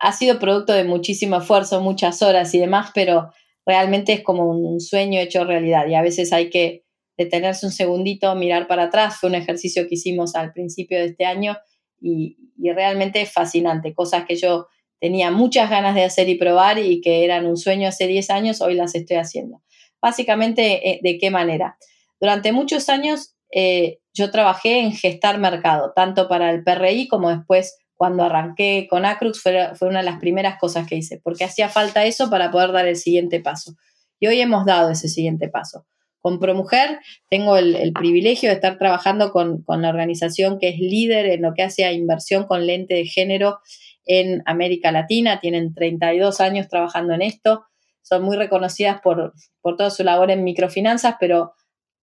[0.00, 3.30] ha sido producto de muchísimo esfuerzo, muchas horas y demás, pero
[3.66, 6.84] realmente es como un sueño hecho realidad y a veces hay que
[7.18, 9.18] detenerse un segundito, mirar para atrás.
[9.20, 11.58] Fue un ejercicio que hicimos al principio de este año
[12.00, 12.38] y,
[12.74, 13.92] realmente es fascinante.
[13.94, 14.68] Cosas que yo
[14.98, 18.62] tenía muchas ganas de hacer y probar y que eran un sueño hace 10 años,
[18.62, 19.62] hoy las estoy haciendo.
[20.00, 21.76] Básicamente, eh, ¿de qué manera?
[22.18, 27.78] Durante muchos años eh, yo trabajé en gestar mercado, tanto para el PRI como después
[27.94, 31.68] cuando arranqué con Acrux fue, fue una de las primeras cosas que hice, porque hacía
[31.68, 33.74] falta eso para poder dar el siguiente paso.
[34.20, 35.86] Y hoy hemos dado ese siguiente paso.
[36.20, 36.98] Con ProMujer
[37.30, 41.62] tengo el, privilegio de estar trabajando con, la organización que es líder en lo que
[41.62, 43.60] hace a inversión con lente de género
[44.04, 45.38] en América Latina.
[45.40, 47.64] Tienen 32 años trabajando en esto.
[48.02, 51.52] Son muy reconocidas por, por toda su labor en microfinanzas, pero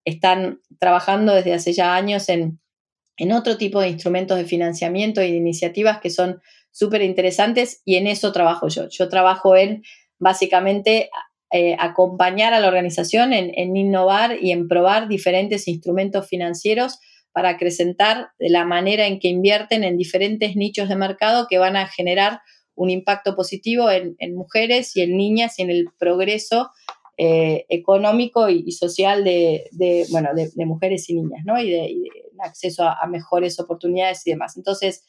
[0.06, 2.60] están trabajando desde hace ya años en,
[3.18, 6.42] en otro tipo de instrumentos de financiamiento y de iniciativas que son
[6.72, 8.90] súper interesantes y en eso trabajo yo.
[8.90, 9.84] Yo trabajo en
[10.20, 11.10] básicamente
[11.56, 17.00] eh, acompañar a la organización en, innovar y en probar diferentes instrumentos financieros
[17.32, 21.88] para acrecentar la manera en que invierten en diferentes nichos de mercado que van a
[21.88, 22.42] generar
[22.74, 26.72] un impacto positivo en, mujeres y en niñas y en el progreso
[27.16, 29.70] eh, económico y, social de,
[30.10, 31.60] bueno, de, mujeres y niñas, ¿no?
[31.62, 31.96] Y de,
[32.40, 34.58] acceso a, mejores oportunidades y demás.
[34.58, 35.06] Entonces,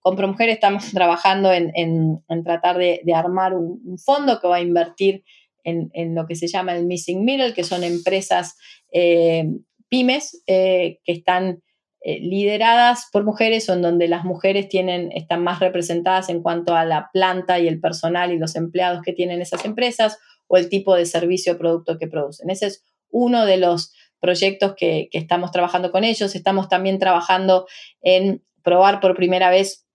[0.00, 5.22] con ProMujer estamos trabajando en, tratar de, armar un, fondo que va a invertir
[5.62, 8.56] en, lo que se llama el missing middle, que son empresas
[8.92, 9.44] eh,
[9.88, 11.62] pymes eh, que están
[12.04, 16.84] lideradas por mujeres o en donde las mujeres tienen, están más representadas en cuanto a
[16.84, 20.18] la planta y el personal y los empleados que tienen esas empresas
[20.48, 22.50] o el tipo de servicio o producto que producen.
[22.50, 26.34] Ese es uno de los proyectos que, que estamos trabajando con ellos.
[26.34, 27.66] Estamos también trabajando
[28.02, 29.86] en probar por primera vez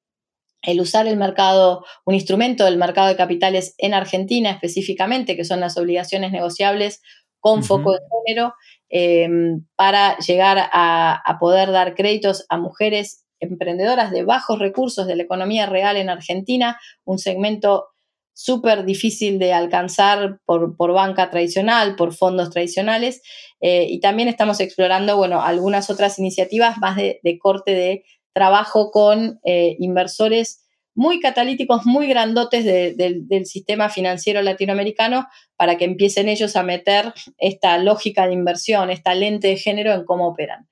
[0.64, 5.60] el usar el mercado, un instrumento del mercado de capitales en Argentina específicamente, que son
[5.60, 7.02] las obligaciones negociables
[7.40, 8.54] con foco de género,
[8.90, 15.24] em, para llegar a, poder dar créditos a mujeres emprendedoras de bajos recursos de la
[15.24, 17.88] economía real en Argentina, un segmento
[18.34, 23.22] súper difícil de alcanzar por, banca tradicional, por fondos tradicionales,
[23.60, 28.04] eh, y también estamos explorando, bueno, algunas otras iniciativas más de corte de
[28.34, 35.26] trabajo con eh, inversores muy catalíticos, muy grandotes del sistema financiero latinoamericano
[35.56, 40.04] para que empiecen ellos a meter esta lógica de inversión, esta lente de género en
[40.04, 40.68] cómo operan.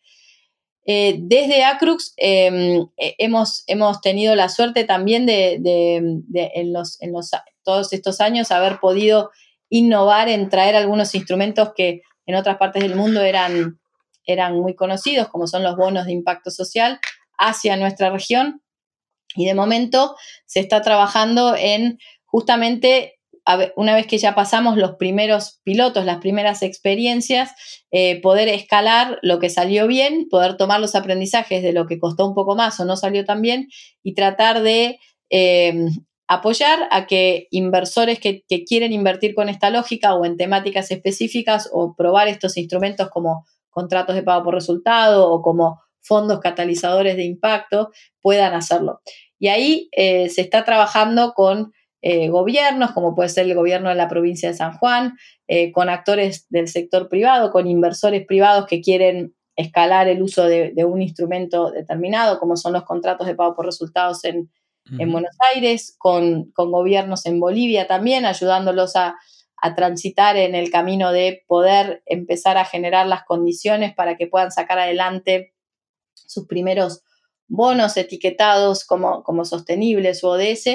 [0.85, 5.55] Eh, desde Acrux em, eh, hemos, hemos, tenido la suerte también de,
[6.33, 7.31] en, los, en los,
[7.63, 9.29] todos estos años haber podido
[9.69, 13.79] innovar en traer algunos instrumentos que en otras partes del mundo eran,
[14.25, 16.99] eran muy conocidos, como son los bonos de impacto social,
[17.37, 18.61] hacia nuestra región.
[19.35, 20.15] Y de momento
[20.45, 23.18] se está trabajando en justamente,
[23.75, 27.51] una vez que ya pasamos los primeros pilotos, las primeras experiencias,
[27.91, 32.27] eh, poder escalar lo que salió bien, poder tomar los aprendizajes de lo que costó
[32.27, 33.67] un poco más o no salió tan bien
[34.03, 35.85] y tratar de eh,
[36.27, 41.69] apoyar a que inversores que, que, quieren invertir con esta lógica o en temáticas específicas
[41.73, 47.25] o probar estos instrumentos como contratos de pago por resultado o como fondos catalizadores de
[47.25, 47.89] impacto
[48.21, 49.01] puedan hacerlo.
[49.39, 51.71] Y ahí eh, se está trabajando con
[52.01, 55.89] eh, gobiernos, como puede ser el gobierno de la provincia de San Juan, eh, con
[55.89, 61.71] actores del sector privado, con inversores privados que quieren escalar el uso de, un instrumento
[61.71, 64.49] determinado, como son los contratos de pago por resultados en,
[64.91, 69.17] Buenos Aires, con, gobiernos en Bolivia también, ayudándolos a,
[69.57, 74.51] a transitar en el camino de poder empezar a generar las condiciones para que puedan
[74.51, 75.53] sacar adelante
[76.13, 77.03] sus primeros
[77.49, 80.67] bonos etiquetados como, como sostenibles o ODS,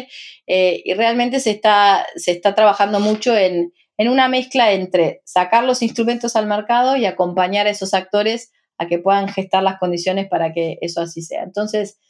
[0.47, 5.81] eh, y realmente se está, se está trabajando mucho en, una mezcla entre sacar los
[5.81, 10.53] instrumentos al mercado y acompañar a esos actores a que puedan gestar las condiciones para
[10.53, 11.45] que eso así sea.
[11.45, 12.01] Entonces,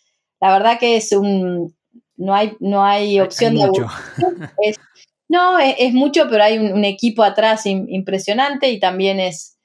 [0.41, 1.77] la verdad que es un,
[2.17, 3.71] no hay, no hay opción de...
[5.27, 9.59] No, es, mucho, pero hay un, equipo atrás impresionante y también es,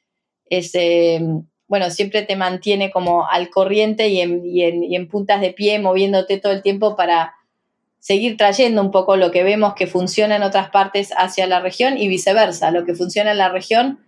[0.46, 1.22] es eh,
[1.70, 6.52] bueno, siempre te mantiene como al corriente y en, en, puntas de pie, moviéndote todo
[6.52, 7.36] el tiempo para
[8.00, 11.98] seguir trayendo un poco lo que vemos que funciona en otras partes hacia la región
[11.98, 14.00] y viceversa, lo que funciona en la región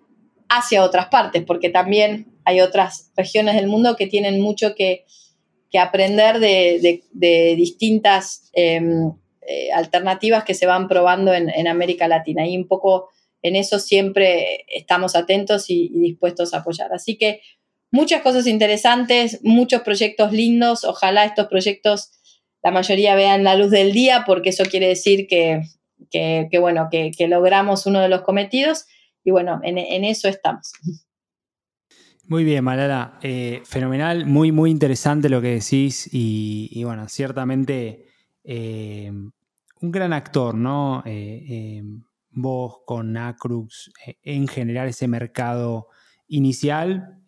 [0.49, 5.05] hacia otras partes, porque también hay otras regiones del mundo que tienen mucho que,
[5.80, 7.03] aprender de,
[7.55, 9.14] distintas em,
[9.47, 12.45] eh, alternativas que se van probando en, América Latina.
[12.45, 13.09] Y un poco
[13.42, 16.94] en eso siempre estamos atentos y, dispuestos a apoyar.
[16.94, 17.42] Así que
[17.92, 20.84] muchas cosas interesantes, muchos proyectos lindos.
[20.84, 22.12] Ojalá estos proyectos
[22.64, 25.62] la mayoría vean la luz del día, porque eso quiere decir que,
[26.60, 28.86] bueno, que, logramos uno de los cometidos.
[29.24, 30.72] Y bueno, en, eso estamos.
[32.26, 33.20] Muy bien, Malala.
[33.24, 38.06] Eh, fenomenal, muy, muy interesante lo que decís y, bueno, ciertamente
[38.44, 41.02] eh, un gran actor, ¿no?
[41.06, 41.84] Eh,
[42.32, 43.92] vos con Acrux
[44.24, 45.88] en generar ese mercado
[46.28, 47.22] inicial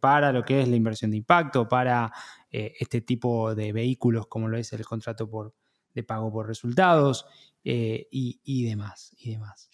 [0.00, 2.12] para lo que es la inversión de impacto, para
[2.50, 5.54] este tipo de vehículos como lo es el contrato por,
[5.92, 7.26] de pago por resultados
[7.64, 9.12] y, demás.
[9.18, 9.70] Y demás.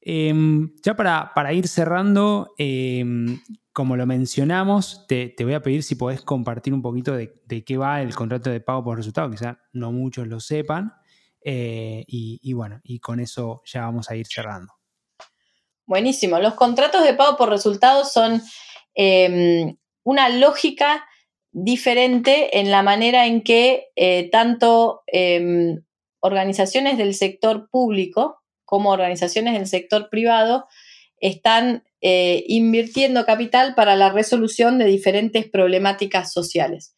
[0.00, 3.40] Em, ya para, para, ir cerrando, em,
[3.72, 8.00] como lo mencionamos, te, voy a pedir si podés compartir un poquito de, qué va
[8.00, 10.94] el contrato de pago por resultado, quizá no muchos lo sepan,
[11.50, 14.74] eh, y, bueno, y con eso ya vamos a ir cerrando.
[15.86, 16.38] Buenísimo.
[16.40, 18.42] Los contratos de pago por resultados son
[18.94, 21.06] em, una lógica
[21.50, 25.04] diferente en la manera en que eh, tanto
[26.20, 30.66] organizaciones del sector público como organizaciones del sector privado
[31.18, 36.94] están eh, invirtiendo capital para la resolución de diferentes problemáticas sociales.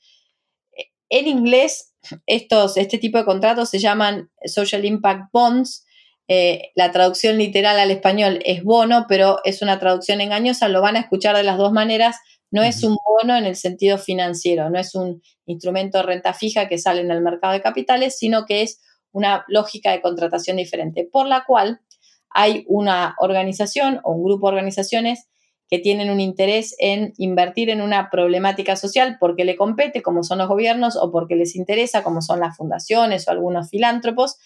[1.10, 1.92] En inglés,
[2.26, 5.84] estos, este tipo de contratos se llaman Social Impact Bonds.
[6.28, 10.68] Eh, la traducción literal al español es bono, pero es una traducción engañosa.
[10.68, 12.16] Lo van a escuchar de las dos maneras.
[12.52, 16.68] No es un bono en el sentido financiero, no es un instrumento de renta fija
[16.68, 18.80] que sale en el mercado de capitales, sino que es
[19.12, 21.80] una lógica de contratación diferente, por la cual
[22.28, 25.28] hay una organización o un grupo de organizaciones
[25.70, 30.38] que tienen un interés en invertir en una problemática social porque le compete, como son
[30.38, 34.36] los gobiernos, o porque les interesa, como son las fundaciones o algunos filántropos.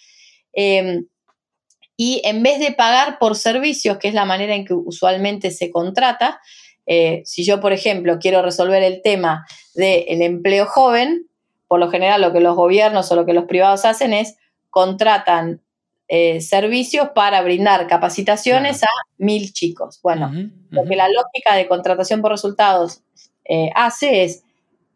[0.52, 1.06] Em,
[1.96, 5.70] y en vez de pagar por servicios, que es la manera en que usualmente se
[5.70, 6.40] contrata,
[6.86, 11.26] eh, si yo, por ejemplo, quiero resolver el tema del empleo joven,
[11.68, 14.36] por lo general lo que los gobiernos o lo que los privados hacen es
[14.68, 15.62] contratan
[16.16, 18.88] eh, servicios para brindar capacitaciones a
[19.18, 19.98] mil chicos.
[20.00, 20.30] Bueno,
[20.70, 23.02] lo que la lógica de contratación por resultados
[23.44, 24.44] eh, hace es,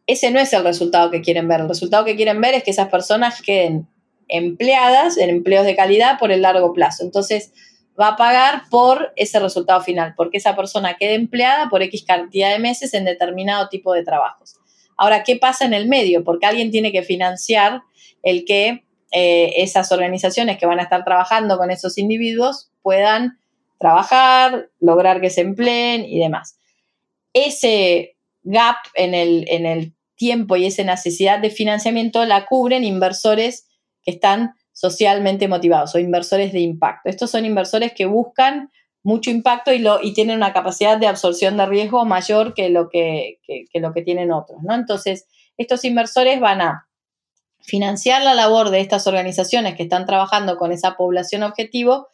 [0.06, 1.62] ese no es el resultado que quieren ver.
[1.62, 3.88] El resultado que quieren ver es que esas personas queden
[4.28, 7.02] empleadas en empleos de calidad por el largo plazo.
[7.02, 7.52] Entonces,
[8.00, 12.52] va a pagar por ese resultado final, porque esa persona quede empleada por X cantidad
[12.52, 14.54] de meses en determinado tipo de trabajos.
[14.96, 16.22] Ahora, ¿qué pasa en el medio?
[16.22, 17.82] Porque alguien tiene que financiar
[18.22, 23.38] el que eh, esas organizaciones que van a estar trabajando con esos individuos puedan
[23.78, 26.58] trabajar, lograr que se empleen y demás.
[27.32, 33.68] Ese gap en el, en el tiempo y esa necesidad de financiamiento la cubren inversores
[34.02, 37.08] que están socialmente motivados o inversores de impacto.
[37.08, 38.70] Estos son inversores que buscan
[39.02, 42.88] mucho impacto y, lo, y tienen una capacidad de absorción de riesgo mayor que lo
[42.88, 44.58] que, que lo que tienen otros.
[44.62, 44.74] ¿no?
[44.74, 46.87] Entonces, estos inversores van a
[47.68, 52.08] financiar la labor de estas organizaciones que están trabajando con esa población objetivo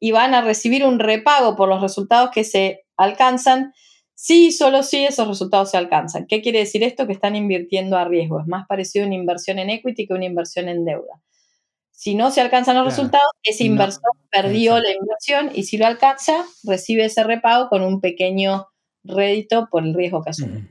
[0.00, 3.74] y van a recibir un repago por los resultados que se alcanzan
[4.14, 6.26] si solo si esos resultados se alcanzan.
[6.26, 7.06] ¿Qué quiere decir esto?
[7.06, 8.40] Que están invirtiendo a riesgo.
[8.40, 11.20] Es más parecido a una inversión en equity que una inversión en deuda.
[11.92, 16.44] Si no se alcanzan los resultados, ese inversor perdió la inversión y si lo alcanza,
[16.64, 18.68] recibe ese repago con un pequeño
[19.04, 20.68] rédito por el riesgo que asume.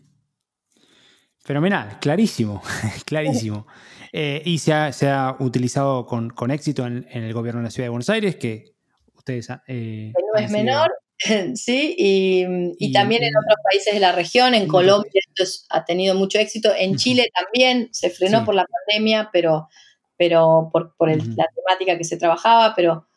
[1.39, 2.61] Fenomenal, clarísimo,
[3.05, 3.67] clarísimo.
[4.11, 8.09] Eh, y se ha, utilizado con, éxito en, el gobierno de la Ciudad de Buenos
[8.09, 8.73] Aires, que
[9.15, 9.49] ustedes...
[9.67, 10.91] Eh, no es menor,
[11.55, 16.37] sí, y, también en otros países de la región, en Colombia esto ha tenido mucho
[16.37, 19.67] éxito, en Chile también se frenó por la pandemia, pero,
[20.15, 23.07] pero por, la temática que se trabajaba, pero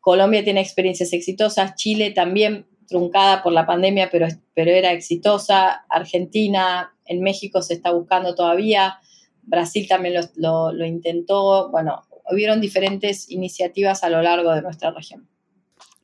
[0.00, 6.92] Colombia tiene experiencias exitosas, Chile también truncada por la pandemia, pero, pero era exitosa, Argentina,
[7.06, 8.98] en México se está buscando todavía,
[9.46, 11.70] Brasil también lo, intentó.
[11.70, 15.28] Bueno, hubieron diferentes iniciativas a lo largo de nuestra región.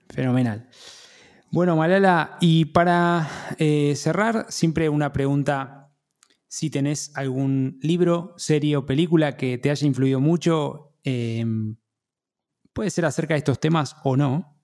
[0.09, 0.69] Fenomenal.
[1.51, 3.29] Bueno, Malala, y para
[3.59, 5.93] eh, cerrar, siempre una pregunta,
[6.49, 11.77] si tenés algún libro, serie o película que te haya influido mucho em,
[12.73, 14.59] puede ser acerca de estos temas o no,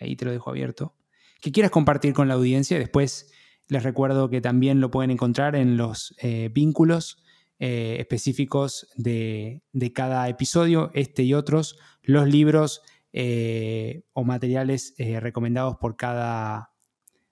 [0.00, 0.94] ahí te lo dejo abierto,
[1.40, 2.78] que quieras compartir con la audiencia.
[2.78, 3.30] Después
[3.68, 7.22] les recuerdo que también lo pueden encontrar en los eh, vínculos
[7.64, 9.62] eh, específicos de,
[9.94, 12.82] cada episodio, este y otros, los libros
[13.12, 16.72] eh, o materiales recomendados por cada,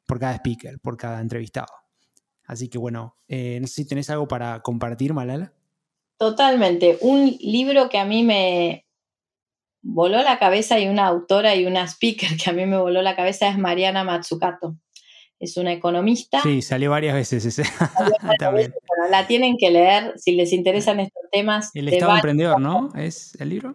[0.06, 1.72] por cada speaker, por cada entrevistado.
[2.44, 5.52] Así que bueno, no sé si tenés algo para compartir, Malala.
[6.16, 6.98] Totalmente.
[7.00, 8.84] Un libro que a mí me,
[9.82, 13.16] voló la cabeza y una autora y una speaker que a mí me voló la
[13.16, 14.76] cabeza es Mariana Matsukato.
[15.40, 16.42] Es una economista.
[16.42, 17.62] Sí, salió varias veces ese.
[19.10, 21.70] la tienen que leer si les interesan estos temas.
[21.74, 22.90] El Estado Emprendedor, ¿no?
[22.94, 23.74] ¿Es el libro?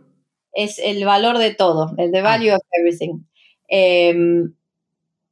[0.54, 3.24] Es el valor de todo, el The Value of Everything.
[3.68, 4.54] Em,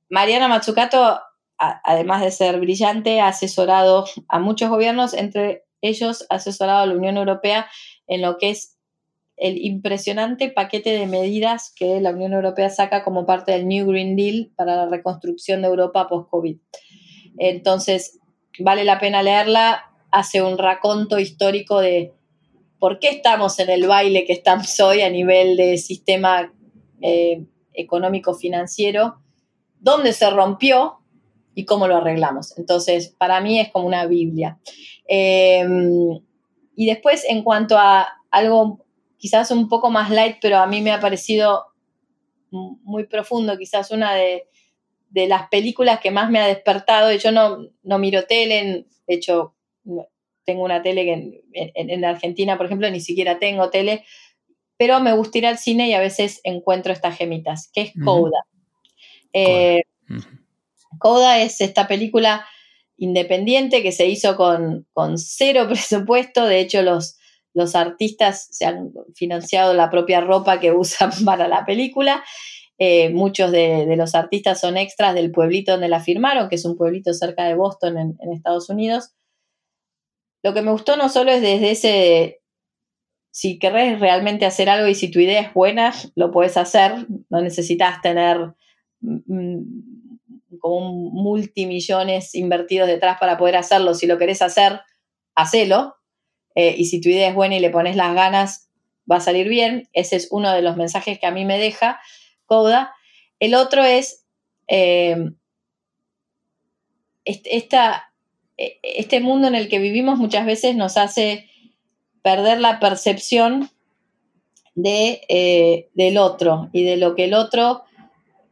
[0.10, 1.20] Mariana Matsukato,
[1.58, 6.96] además de ser brillante, ha asesorado a muchos gobiernos, entre ellos ha asesorado a la
[6.96, 7.70] Unión Europea
[8.08, 8.73] en lo que es
[9.44, 14.16] el impresionante paquete de medidas que la Unión Europea saca como parte del New Green
[14.16, 16.60] Deal para la reconstrucción de Europa post-COVID.
[17.38, 18.22] Entonces,
[18.60, 22.14] vale la pena leerla, hace un raconto histórico de
[22.80, 26.54] por qué estamos en el baile que estamos hoy a nivel de sistema
[27.02, 29.18] eh, económico-financiero,
[29.78, 31.00] dónde se rompió
[31.54, 32.58] y cómo lo arreglamos.
[32.58, 34.58] Entonces, para mí es como una Biblia.
[35.06, 35.68] Eh,
[36.78, 38.83] y después, en cuanto a algo
[39.24, 41.68] quizás un poco más light, pero a mí me ha parecido
[42.52, 44.50] muy profundo, quizás una de,
[45.14, 47.10] las películas que más me ha despertado.
[47.14, 49.56] Yo no, no miro tele, de hecho,
[50.44, 54.04] tengo una tele que en, Argentina, por ejemplo, ni siquiera tengo tele,
[54.76, 58.42] pero me gusta ir al cine y a veces encuentro estas gemitas, que es Coda.
[59.32, 59.84] Eh,
[61.00, 62.46] Coda es esta película
[62.98, 67.20] independiente que se hizo con, con cero presupuesto, de hecho los
[67.54, 72.24] los artistas se han financiado la propia ropa que usan para la película.
[72.80, 76.76] Eh, muchos de, los artistas son extras del pueblito donde la firmaron, que es un
[76.76, 79.14] pueblito cerca de Boston, en, Estados Unidos.
[80.44, 82.42] Lo que me gustó no solo es desde ese,
[83.32, 87.42] si querés realmente hacer algo y si tu idea es buena, lo puedes hacer, no
[87.42, 88.54] necesitas tener
[89.00, 89.62] mm,
[90.60, 93.94] como multimillones invertidos detrás para poder hacerlo.
[93.94, 94.82] Si lo querés hacer,
[95.36, 95.96] hacelo,
[96.56, 98.70] eh, y si tu idea es buena y le pones las ganas,
[99.10, 99.90] va a salir bien.
[99.94, 102.00] Ese es uno de los mensajes que a mí me deja
[102.46, 102.94] Coda.
[103.40, 104.26] El otro es
[104.68, 105.32] eh,
[107.26, 107.42] e,
[108.84, 111.50] este mundo en el que vivimos muchas veces nos hace
[112.22, 113.70] perder la percepción
[114.76, 117.84] de, eh, del otro y de lo que el otro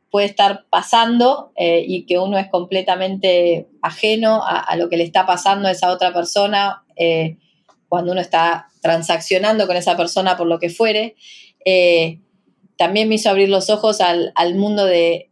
[0.09, 5.69] puede estar pasando y que uno es completamente ajeno a, lo que le está pasando
[5.69, 6.83] a esa otra persona
[7.91, 11.17] cuando uno está transaccionando con esa persona por lo que fuere.
[11.65, 12.21] Eh,
[12.77, 15.29] también me hizo abrir los ojos al, mundo de,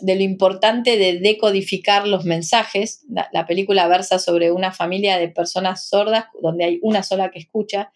[0.00, 3.04] de, lo importante de decodificar los mensajes.
[3.10, 7.92] La, película versa sobre una familia de personas sordas donde hay una sola que escucha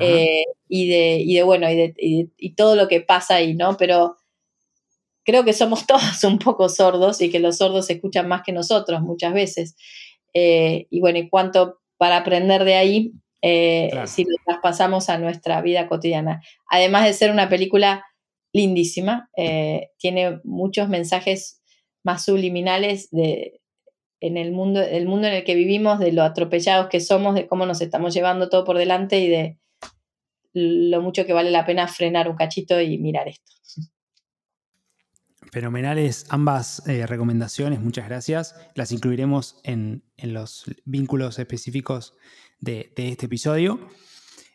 [0.00, 1.94] eh, y, de, y, de, bueno, y, de,
[2.36, 3.76] y, todo lo que pasa ahí, ¿no?
[3.76, 4.16] Pero
[5.22, 9.00] creo que somos todos un poco sordos y que los sordos escuchan más que nosotros
[9.00, 9.76] muchas veces.
[10.34, 15.60] Eh, y bueno, y cuánto para aprender de ahí eh, si lo traspasamos a nuestra
[15.60, 16.42] vida cotidiana.
[16.68, 18.04] Además de ser una película
[18.52, 21.62] lindísima, eh, tiene muchos mensajes
[22.02, 23.60] más subliminales de,
[24.20, 27.46] en el mundo, el mundo en el que vivimos, de lo atropellados que somos, de
[27.46, 29.58] cómo nos estamos llevando todo por delante y de
[30.52, 33.52] lo mucho que vale la pena frenar un cachito y mirar esto.
[35.52, 38.54] Fenomenales ambas eh, recomendaciones, muchas gracias.
[38.74, 42.14] Las incluiremos en, los vínculos específicos
[42.58, 43.88] de, este episodio.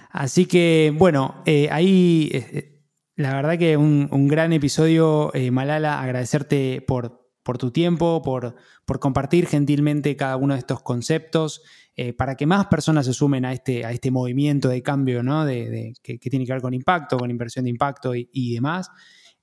[0.09, 2.83] Así que, bueno, eh, ahí eh,
[3.15, 8.99] la verdad que un, gran episodio, eh, Malala, agradecerte por, por tu tiempo, por, por,
[8.99, 11.61] compartir gentilmente cada uno de estos conceptos,
[11.95, 15.45] eh, para que más personas se sumen a este, a este movimiento de cambio ¿no?
[15.45, 18.89] de, que, tiene que ver con impacto, con inversión de impacto y, demás,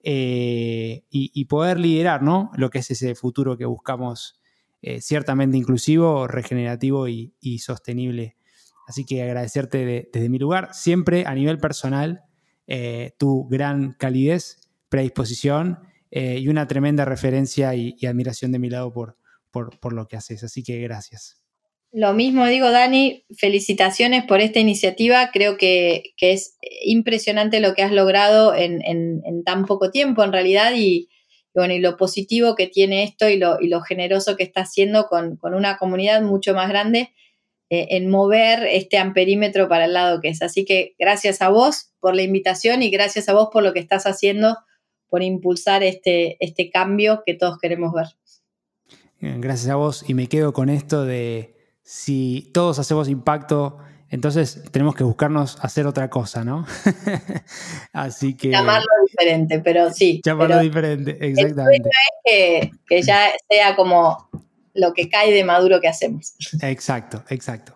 [0.02, 2.50] eh, y, poder liderar ¿no?
[2.56, 4.40] lo que es ese futuro que buscamos
[4.80, 8.36] eh, ciertamente inclusivo, regenerativo y, sostenible.
[8.88, 12.22] Así que agradecerte desde mi lugar, siempre a nivel personal,
[13.18, 15.78] tu gran calidez, predisposición
[16.10, 19.16] eh, y una tremenda referencia y, admiración de mi lado por,
[19.50, 20.42] por, lo que haces.
[20.42, 21.42] Así que gracias.
[21.90, 25.30] Lo mismo digo, Dani, felicitaciones por esta iniciativa.
[25.32, 31.08] Creo que, es impresionante lo que has logrado en, tan poco tiempo, en realidad, y,
[31.54, 35.06] bueno, y lo positivo que tiene esto y lo, y lo generoso que está haciendo
[35.08, 37.10] con, una comunidad mucho más grande
[37.70, 40.42] eh, en mover este amperímetro para el lado que es.
[40.42, 43.80] Así que gracias a vos por la invitación y gracias a vos por lo que
[43.80, 44.56] estás haciendo
[45.08, 48.06] por impulsar este, este cambio que todos queremos ver.
[49.20, 53.78] Gracias a vos y me quedo con esto de si todos hacemos impacto,
[54.10, 56.66] entonces tenemos que buscarnos hacer otra cosa, ¿no?
[57.92, 58.50] Así que...
[58.50, 60.20] Llamarlo diferente, pero sí.
[60.24, 61.88] Llamarlo diferente, exactamente.
[62.24, 64.28] El es que, ya sea como
[64.74, 66.34] lo que cae de maduro que hacemos.
[66.62, 67.74] Exacto, exacto.